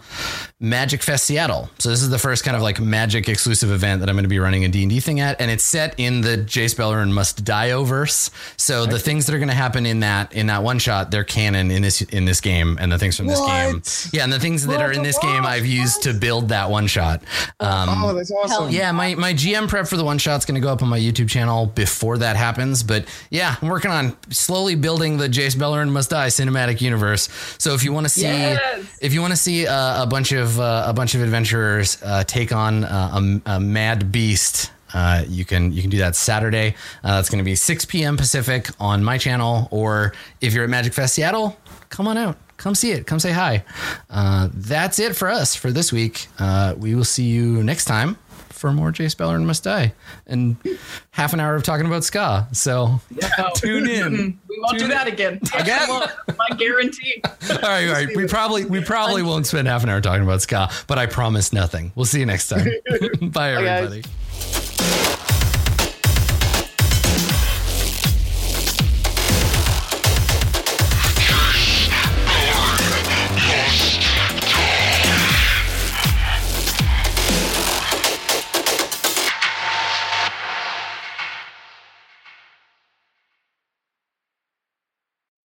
[0.60, 1.68] Magic Fest Seattle.
[1.78, 4.28] So this is the first kind of like Magic exclusive event that I'm going to
[4.28, 7.72] be running a D&D thing at, and it's set in the Jace Beleren Must Die
[7.82, 8.30] verse.
[8.56, 11.24] So the things that are going to happen in that in that one shot, they're
[11.24, 13.82] canon in this in this game, and the things from this game,
[14.12, 16.86] yeah, and the things that are in this game I've used to build that one
[16.86, 17.22] shot.
[17.60, 18.70] Um, oh, that's awesome.
[18.70, 20.98] yeah, my, my GM prep for the one shot's going to go up on my
[20.98, 22.82] YouTube channel before that happens.
[22.82, 27.28] But yeah, I'm working on slowly building the Jace Beleren Must Die cinematic universe.
[27.58, 28.86] So if you want to see, Yes.
[29.00, 32.24] if you want to see uh, a bunch of uh, a bunch of adventurers uh,
[32.24, 34.70] take on uh, a, a mad beast.
[34.94, 36.74] Uh, you can you can do that Saturday.
[37.02, 38.18] Uh, that's going to be 6 p.m.
[38.18, 39.66] Pacific on my channel.
[39.70, 40.12] Or
[40.42, 41.56] if you're at Magic Fest Seattle,
[41.88, 43.64] come on out, come see it, come say hi.
[44.10, 46.26] Uh, that's it for us for this week.
[46.38, 48.18] Uh, we will see you next time
[48.62, 49.92] for more Jace Beleren Must Die
[50.28, 50.56] and
[51.10, 52.46] half an hour of talking about ska.
[52.52, 53.00] So
[53.56, 54.38] tune in.
[54.48, 55.40] We won't do that again.
[55.58, 55.88] Again?
[56.38, 57.20] My guarantee.
[57.24, 58.16] All right, all right.
[58.16, 61.52] We probably we probably won't spend half an hour talking about ska, but I promise
[61.52, 61.90] nothing.
[61.96, 62.68] We'll see you next time.
[63.20, 64.04] Bye, everybody.